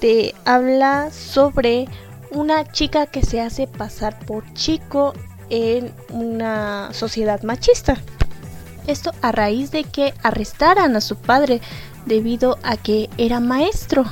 te 0.00 0.32
habla 0.44 1.10
sobre 1.10 1.88
una 2.30 2.70
chica 2.70 3.06
que 3.06 3.24
se 3.24 3.40
hace 3.40 3.66
pasar 3.66 4.20
por 4.20 4.44
chico 4.54 5.12
en 5.50 5.92
una 6.10 6.92
sociedad 6.92 7.42
machista. 7.42 7.96
Esto 8.86 9.10
a 9.22 9.32
raíz 9.32 9.72
de 9.72 9.82
que 9.82 10.14
arrestaran 10.22 10.94
a 10.94 11.00
su 11.00 11.16
padre 11.16 11.60
debido 12.06 12.60
a 12.62 12.76
que 12.76 13.10
era 13.18 13.40
maestro. 13.40 14.04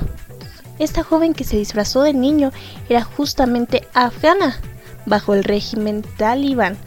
Esta 0.77 1.03
joven 1.03 1.33
que 1.33 1.45
se 1.45 1.55
disfrazó 1.55 2.01
de 2.01 2.13
niño 2.13 2.51
era 2.89 3.03
justamente 3.03 3.87
afgana 3.93 4.59
bajo 5.07 5.33
el 5.33 5.43
régimen 5.43 6.03
talibán. 6.17 6.77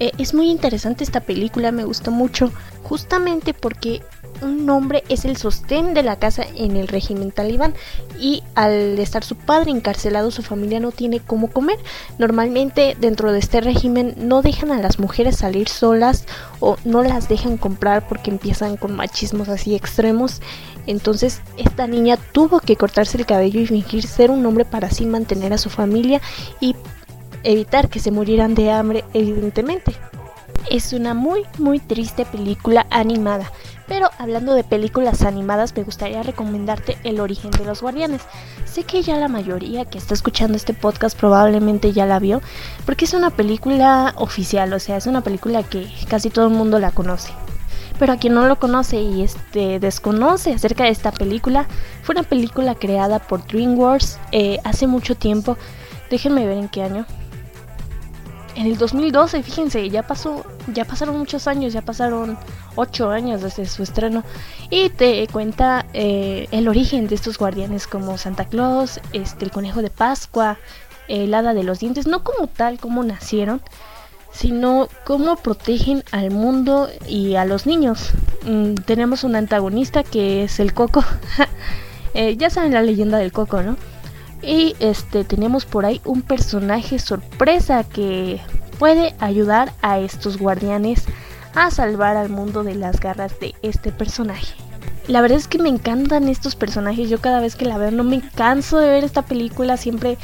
Eh, 0.00 0.10
es 0.18 0.34
muy 0.34 0.50
interesante 0.50 1.04
esta 1.04 1.20
película, 1.20 1.72
me 1.72 1.84
gustó 1.84 2.10
mucho, 2.10 2.52
justamente 2.82 3.54
porque 3.54 4.02
un 4.42 4.68
hombre 4.68 5.02
es 5.08 5.24
el 5.24 5.36
sostén 5.36 5.94
de 5.94 6.02
la 6.02 6.16
casa 6.16 6.44
en 6.54 6.76
el 6.76 6.88
régimen 6.88 7.30
talibán 7.30 7.74
y 8.18 8.42
al 8.54 8.98
estar 8.98 9.24
su 9.24 9.36
padre 9.36 9.70
encarcelado 9.70 10.30
su 10.30 10.42
familia 10.42 10.80
no 10.80 10.92
tiene 10.92 11.20
cómo 11.20 11.48
comer. 11.48 11.78
Normalmente 12.18 12.96
dentro 13.00 13.32
de 13.32 13.38
este 13.38 13.60
régimen 13.60 14.14
no 14.16 14.42
dejan 14.42 14.72
a 14.72 14.80
las 14.80 14.98
mujeres 14.98 15.36
salir 15.36 15.68
solas 15.68 16.24
o 16.60 16.76
no 16.84 17.02
las 17.02 17.28
dejan 17.28 17.56
comprar 17.56 18.06
porque 18.08 18.30
empiezan 18.30 18.76
con 18.76 18.94
machismos 18.94 19.48
así 19.48 19.74
extremos. 19.74 20.40
Entonces 20.86 21.40
esta 21.56 21.86
niña 21.86 22.16
tuvo 22.16 22.60
que 22.60 22.76
cortarse 22.76 23.18
el 23.18 23.26
cabello 23.26 23.60
y 23.60 23.66
fingir 23.66 24.06
ser 24.06 24.30
un 24.30 24.44
hombre 24.46 24.64
para 24.64 24.88
así 24.88 25.06
mantener 25.06 25.52
a 25.52 25.58
su 25.58 25.70
familia 25.70 26.20
y 26.60 26.76
evitar 27.46 27.88
que 27.88 28.00
se 28.00 28.10
murieran 28.10 28.54
de 28.54 28.70
hambre 28.70 29.04
evidentemente. 29.14 29.94
Es 30.68 30.92
una 30.92 31.14
muy 31.14 31.44
muy 31.58 31.78
triste 31.78 32.24
película 32.24 32.86
animada. 32.90 33.52
Pero 33.86 34.10
hablando 34.18 34.54
de 34.54 34.64
películas 34.64 35.22
animadas, 35.22 35.76
me 35.76 35.84
gustaría 35.84 36.24
recomendarte 36.24 36.98
El 37.04 37.20
origen 37.20 37.52
de 37.52 37.64
los 37.64 37.82
guardianes. 37.82 38.20
Sé 38.64 38.82
que 38.82 39.00
ya 39.02 39.16
la 39.16 39.28
mayoría 39.28 39.84
que 39.84 39.96
está 39.96 40.12
escuchando 40.12 40.56
este 40.56 40.74
podcast 40.74 41.16
probablemente 41.16 41.92
ya 41.92 42.04
la 42.04 42.18
vio, 42.18 42.42
porque 42.84 43.04
es 43.04 43.14
una 43.14 43.30
película 43.30 44.12
oficial, 44.16 44.72
o 44.72 44.80
sea, 44.80 44.96
es 44.96 45.06
una 45.06 45.20
película 45.20 45.62
que 45.62 45.86
casi 46.08 46.30
todo 46.30 46.48
el 46.48 46.52
mundo 46.52 46.80
la 46.80 46.90
conoce. 46.90 47.30
Pero 48.00 48.12
a 48.12 48.16
quien 48.16 48.34
no 48.34 48.48
lo 48.48 48.58
conoce 48.58 49.00
y 49.00 49.22
este 49.22 49.78
desconoce 49.78 50.52
acerca 50.52 50.82
de 50.82 50.90
esta 50.90 51.12
película, 51.12 51.68
fue 52.02 52.14
una 52.14 52.24
película 52.24 52.74
creada 52.74 53.20
por 53.20 53.46
DreamWorks 53.46 54.18
eh, 54.32 54.58
hace 54.64 54.88
mucho 54.88 55.14
tiempo. 55.14 55.56
Déjenme 56.10 56.44
ver 56.44 56.58
en 56.58 56.68
qué 56.68 56.82
año 56.82 57.06
en 58.56 58.66
el 58.66 58.78
2012, 58.78 59.42
fíjense, 59.42 59.90
ya 59.90 60.02
pasó, 60.02 60.44
ya 60.72 60.86
pasaron 60.86 61.18
muchos 61.18 61.46
años, 61.46 61.74
ya 61.74 61.82
pasaron 61.82 62.38
ocho 62.74 63.10
años 63.10 63.42
desde 63.42 63.66
su 63.66 63.82
estreno 63.82 64.24
y 64.70 64.88
te 64.88 65.26
cuenta 65.28 65.84
eh, 65.92 66.48
el 66.52 66.66
origen 66.66 67.06
de 67.06 67.16
estos 67.16 67.36
guardianes 67.36 67.86
como 67.86 68.16
Santa 68.16 68.46
Claus, 68.46 68.98
este, 69.12 69.44
el 69.44 69.50
conejo 69.50 69.82
de 69.82 69.90
Pascua, 69.90 70.56
el 71.06 71.34
hada 71.34 71.52
de 71.52 71.64
los 71.64 71.80
dientes, 71.80 72.06
no 72.06 72.24
como 72.24 72.46
tal 72.46 72.78
como 72.78 73.04
nacieron, 73.04 73.60
sino 74.32 74.88
cómo 75.04 75.36
protegen 75.36 76.02
al 76.10 76.30
mundo 76.30 76.88
y 77.06 77.36
a 77.36 77.44
los 77.44 77.66
niños. 77.66 78.12
Mm, 78.44 78.74
tenemos 78.86 79.22
un 79.22 79.36
antagonista 79.36 80.02
que 80.02 80.44
es 80.44 80.60
el 80.60 80.72
coco. 80.72 81.04
Eh, 82.18 82.38
ya 82.38 82.48
saben 82.48 82.72
la 82.72 82.80
leyenda 82.80 83.18
del 83.18 83.30
coco, 83.30 83.60
¿no? 83.60 83.76
Y 84.46 84.76
este 84.78 85.24
tenemos 85.24 85.66
por 85.66 85.84
ahí 85.84 86.00
un 86.04 86.22
personaje 86.22 87.00
sorpresa 87.00 87.82
que 87.82 88.40
puede 88.78 89.16
ayudar 89.18 89.72
a 89.82 89.98
estos 89.98 90.38
guardianes 90.38 91.04
a 91.56 91.72
salvar 91.72 92.16
al 92.16 92.28
mundo 92.28 92.62
de 92.62 92.76
las 92.76 93.00
garras 93.00 93.40
de 93.40 93.56
este 93.62 93.90
personaje. 93.90 94.54
La 95.08 95.20
verdad 95.20 95.38
es 95.38 95.48
que 95.48 95.58
me 95.58 95.68
encantan 95.68 96.28
estos 96.28 96.54
personajes. 96.54 97.10
Yo 97.10 97.20
cada 97.20 97.40
vez 97.40 97.56
que 97.56 97.64
la 97.64 97.76
veo 97.76 97.90
no 97.90 98.04
me 98.04 98.20
canso 98.20 98.78
de 98.78 98.88
ver 98.88 99.02
esta 99.02 99.22
película. 99.22 99.76
Siempre 99.76 100.16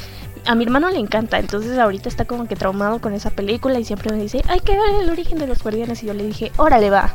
a 0.45 0.55
mi 0.55 0.63
hermano 0.63 0.89
le 0.89 0.99
encanta. 0.99 1.37
Entonces 1.37 1.77
ahorita 1.77 2.07
está 2.07 2.23
como 2.23 2.47
que 2.47 2.55
traumado 2.55 3.01
con 3.01 3.13
esa 3.13 3.29
película 3.29 3.77
y 3.77 3.83
siempre 3.83 4.09
me 4.11 4.21
dice, 4.21 4.41
hay 4.47 4.61
que 4.61 4.77
ver 4.77 5.01
el 5.01 5.09
origen 5.09 5.37
de 5.37 5.47
los 5.47 5.61
guardianes. 5.61 6.01
Y 6.01 6.07
yo 6.07 6.13
le 6.13 6.25
dije, 6.25 6.53
órale 6.55 6.89
va. 6.89 7.13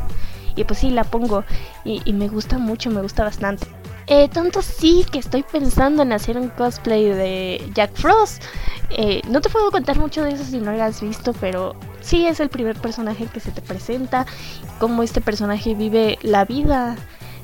Y 0.57 0.65
pues 0.65 0.81
sí, 0.81 0.91
la 0.91 1.05
pongo. 1.05 1.45
Y, 1.85 2.03
y 2.05 2.13
me 2.13 2.29
gusta 2.29 2.59
mucho, 2.59 2.91
me 2.91 3.01
gusta 3.01 3.25
bastante. 3.25 3.67
Eh, 4.11 4.29
tanto 4.29 4.63
sí 4.63 5.05
que 5.13 5.19
estoy 5.19 5.43
pensando 5.43 6.03
en 6.03 6.13
hacer 6.13 6.39
un 6.39 6.49
cosplay 6.49 7.05
de 7.05 7.71
Jack 7.75 7.95
Frost. 7.95 8.43
Eh, 8.91 9.21
no 9.29 9.43
te 9.43 9.51
puedo 9.51 9.71
contar 9.71 9.99
mucho 9.99 10.25
de 10.25 10.31
eso 10.33 10.45
si 10.45 10.59
no 10.59 10.73
lo 10.73 10.83
has 10.83 11.03
visto, 11.03 11.35
pero 11.35 11.77
sí 12.01 12.27
es 12.27 12.41
el 12.41 12.49
primer 12.49 12.77
personaje 12.77 13.27
que 13.27 13.41
se 13.41 13.51
te 13.51 13.61
presenta. 13.61 14.25
Cómo 14.81 15.03
este 15.03 15.21
personaje 15.21 15.75
vive 15.75 16.19
la 16.23 16.47
vida 16.47 16.97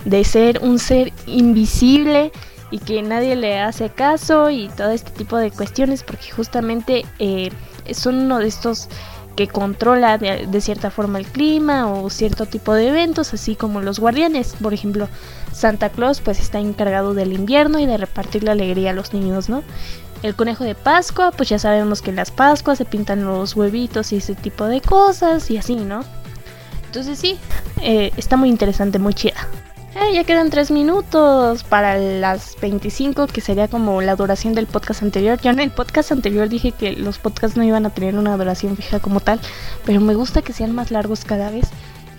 de 0.07 0.24
ser 0.24 0.61
un 0.62 0.79
ser 0.79 1.12
invisible 1.27 2.33
y 2.70 2.79
que 2.79 3.03
nadie 3.03 3.37
le 3.37 3.61
hace 3.61 3.90
caso 3.90 4.48
y 4.48 4.68
todo 4.68 4.90
este 4.90 5.11
tipo 5.11 5.37
de 5.37 5.50
cuestiones 5.50 6.03
porque 6.03 6.31
justamente 6.31 7.05
eh, 7.18 7.50
son 7.92 8.16
uno 8.16 8.38
de 8.38 8.48
estos 8.48 8.88
que 9.37 9.49
controla 9.49 10.18
de, 10.18 10.61
cierta 10.61 10.90
forma 10.90 11.18
el 11.18 11.27
clima 11.27 11.90
o 11.90 12.09
cierto 12.11 12.47
tipo 12.47 12.73
de 12.75 12.88
eventos, 12.88 13.35
así 13.35 13.57
como 13.57 13.81
los 13.81 13.99
guardianes. 13.99 14.55
Por 14.61 14.75
ejemplo, 14.75 15.09
Santa 15.53 15.88
Claus 15.88 16.20
pues 16.20 16.40
está 16.40 16.59
encargado 16.59 17.14
del 17.14 17.33
invierno 17.33 17.79
y 17.79 17.87
de 17.87 17.97
repartir 17.97 18.44
la 18.44 18.53
alegría 18.53 18.90
a 18.90 18.94
los 18.94 19.12
niños, 19.12 19.49
¿no? 19.49 19.62
El 20.23 20.35
conejo 20.35 20.64
de 20.64 20.75
Pascua, 20.75 21.33
pues 21.33 21.49
ya 21.49 21.59
sabemos 21.59 22.01
que 22.01 22.11
en 22.11 22.16
las 22.16 22.31
Pascuas 22.31 22.79
se 22.79 22.85
pintan 22.85 23.25
los 23.25 23.57
huevitos 23.57 24.12
y 24.12 24.16
ese 24.16 24.35
tipo 24.35 24.66
de 24.66 24.81
cosas 24.81 25.51
y 25.51 25.59
así, 25.59 25.77
¿no? 25.77 26.03
Entonces 26.87 27.18
sí, 27.18 27.38
eh, 27.83 28.12
está 28.16 28.37
muy 28.37 28.49
interesante, 28.49 28.99
muy 28.99 29.14
chida. 29.14 29.49
Eh, 29.96 30.12
ya 30.12 30.24
quedan 30.24 30.50
3 30.50 30.72
minutos 30.72 31.62
para 31.62 31.96
las 31.96 32.57
25, 32.61 33.28
que 33.28 33.40
sería 33.40 33.68
como 33.68 34.02
la 34.02 34.16
duración 34.16 34.52
del 34.52 34.66
podcast 34.66 35.04
anterior. 35.04 35.40
Yo 35.40 35.50
en 35.50 35.61
el 35.61 35.70
podcast 35.70 36.11
anterior 36.11 36.48
dije 36.48 36.72
que 36.72 36.92
los 36.92 37.18
podcasts 37.18 37.57
no 37.57 37.62
iban 37.62 37.87
a 37.87 37.90
tener 37.90 38.16
una 38.16 38.37
duración 38.37 38.76
fija 38.76 38.98
como 38.98 39.20
tal, 39.20 39.40
pero 39.85 40.00
me 40.00 40.16
gusta 40.16 40.42
que 40.42 40.52
sean 40.52 40.74
más 40.74 40.90
largos 40.90 41.24
cada 41.24 41.48
vez. 41.50 41.68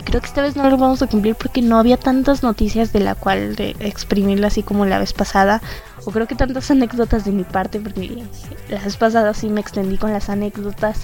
Creo 0.05 0.21
que 0.21 0.27
esta 0.27 0.41
vez 0.41 0.55
no 0.55 0.69
lo 0.69 0.77
vamos 0.77 1.01
a 1.01 1.07
cumplir 1.07 1.35
porque 1.35 1.61
no 1.61 1.77
había 1.77 1.97
tantas 1.97 2.43
noticias 2.43 2.93
de 2.93 3.01
la 3.01 3.15
cual 3.15 3.55
de 3.55 3.75
exprimirla 3.79 4.47
así 4.47 4.63
como 4.63 4.85
la 4.85 4.99
vez 4.99 5.11
pasada. 5.11 5.61
O 6.05 6.11
creo 6.11 6.27
que 6.27 6.35
tantas 6.35 6.71
anécdotas 6.71 7.25
de 7.25 7.33
mi 7.33 7.43
parte 7.43 7.81
porque 7.81 8.23
la 8.69 8.79
vez 8.79 8.95
pasada 8.95 9.33
sí 9.33 9.49
me 9.49 9.59
extendí 9.59 9.97
con 9.97 10.13
las 10.13 10.29
anécdotas. 10.29 11.01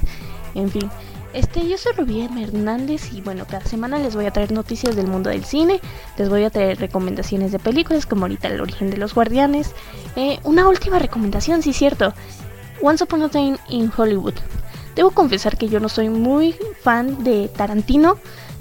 En 0.56 0.70
fin. 0.70 0.90
Este, 1.34 1.66
yo 1.66 1.78
soy 1.78 1.94
Rubí 1.94 2.22
Hernández 2.22 3.14
y 3.14 3.22
bueno, 3.22 3.46
cada 3.48 3.64
semana 3.64 3.98
les 4.00 4.16
voy 4.16 4.26
a 4.26 4.32
traer 4.32 4.52
noticias 4.52 4.98
del 4.98 5.08
mundo 5.08 5.30
del 5.30 5.46
cine, 5.46 5.80
les 6.18 6.28
voy 6.28 6.44
a 6.44 6.50
traer 6.50 6.78
recomendaciones 6.78 7.54
de 7.54 7.60
películas 7.60 8.06
como 8.06 8.26
ahorita 8.26 8.50
El 8.50 8.60
origen 8.60 8.90
de 8.90 8.98
los 8.98 9.14
guardianes. 9.14 9.72
Eh, 10.18 10.40
una 10.44 10.68
última 10.68 11.00
recomendación, 11.00 11.62
sí 11.62 11.72
cierto, 11.72 12.14
Once 12.82 13.04
Upon 13.04 13.24
a 13.24 13.30
Time 13.30 13.58
in 13.70 13.92
Hollywood. 13.96 14.34
Debo 14.96 15.12
confesar 15.12 15.58
que 15.58 15.70
yo 15.70 15.80
no 15.80 15.88
soy 15.88 16.10
muy 16.10 16.54
fan 16.82 17.24
de 17.24 17.48
Tarantino, 17.48 18.18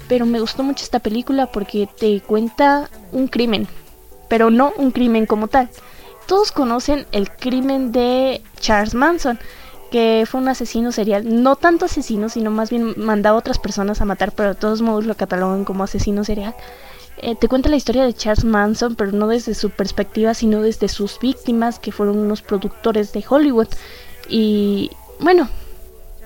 pero 0.07 0.25
me 0.25 0.39
gustó 0.39 0.63
mucho 0.63 0.85
esta 0.85 0.99
película 0.99 1.51
porque 1.51 1.89
te 1.99 2.21
cuenta 2.21 2.89
un 3.11 3.27
crimen, 3.27 3.67
pero 4.29 4.49
no 4.49 4.71
un 4.77 4.91
crimen 4.91 5.25
como 5.25 5.49
tal. 5.49 5.69
Todos 6.25 6.53
conocen 6.53 7.05
el 7.11 7.29
crimen 7.31 7.91
de 7.91 8.41
Charles 8.61 8.93
Manson 8.93 9.39
que 9.91 10.23
fue 10.25 10.41
un 10.41 10.47
asesino 10.47 10.91
serial, 10.91 11.43
no 11.43 11.55
tanto 11.57 11.85
asesino, 11.85 12.29
sino 12.29 12.49
más 12.49 12.69
bien 12.69 12.93
mandaba 12.97 13.35
a 13.35 13.39
otras 13.39 13.59
personas 13.59 14.01
a 14.01 14.05
matar, 14.05 14.31
pero 14.31 14.49
de 14.49 14.55
todos 14.55 14.81
modos 14.81 15.05
lo 15.05 15.15
catalogan 15.15 15.65
como 15.65 15.83
asesino 15.83 16.23
serial. 16.23 16.55
Eh, 17.17 17.35
te 17.35 17.47
cuenta 17.47 17.69
la 17.69 17.75
historia 17.75 18.03
de 18.03 18.13
Charles 18.13 18.45
Manson, 18.45 18.95
pero 18.95 19.11
no 19.11 19.27
desde 19.27 19.53
su 19.53 19.69
perspectiva, 19.69 20.33
sino 20.33 20.61
desde 20.61 20.87
sus 20.87 21.19
víctimas, 21.19 21.77
que 21.77 21.91
fueron 21.91 22.17
unos 22.17 22.41
productores 22.41 23.11
de 23.11 23.23
Hollywood. 23.27 23.67
Y 24.27 24.89
bueno, 25.19 25.49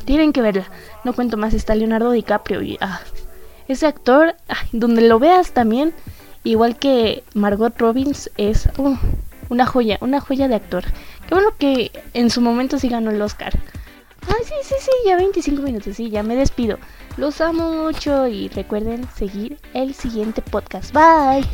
tienen 0.06 0.32
que 0.32 0.42
verla. 0.42 0.68
No 1.04 1.14
cuento 1.14 1.36
más, 1.36 1.54
está 1.54 1.76
Leonardo 1.76 2.12
DiCaprio 2.12 2.62
y 2.62 2.78
ah, 2.80 3.02
ese 3.68 3.88
actor, 3.88 4.36
donde 4.72 5.02
lo 5.02 5.20
veas 5.20 5.52
también, 5.52 5.94
igual 6.44 6.78
que 6.78 7.24
Margot 7.34 7.78
Robbins, 7.78 8.30
es 8.38 8.70
uh, 8.78 8.96
una 9.50 9.66
joya, 9.66 9.98
una 10.02 10.22
joya 10.22 10.48
de 10.48 10.56
actor. 10.56 10.86
Qué 11.28 11.34
bueno 11.34 11.56
que 11.58 11.92
en 12.14 12.30
su 12.30 12.42
momento 12.42 12.80
sí 12.80 12.90
ganó 12.90 13.12
el 13.12 13.22
Oscar. 13.22 13.58
Ay, 14.28 14.44
sí, 14.44 14.54
sí, 14.64 14.76
sí, 14.80 14.92
ya 15.06 15.18
25 15.18 15.62
minutos, 15.62 15.96
sí, 15.96 16.10
ya 16.10 16.24
me 16.24 16.36
despido. 16.36 16.78
Los 17.18 17.42
amo 17.42 17.72
mucho 17.72 18.28
y 18.28 18.50
recuerden 18.50 19.08
seguir 19.16 19.58
el 19.74 19.94
siguiente 19.94 20.42
podcast. 20.42 20.94
Bye. 20.94 21.46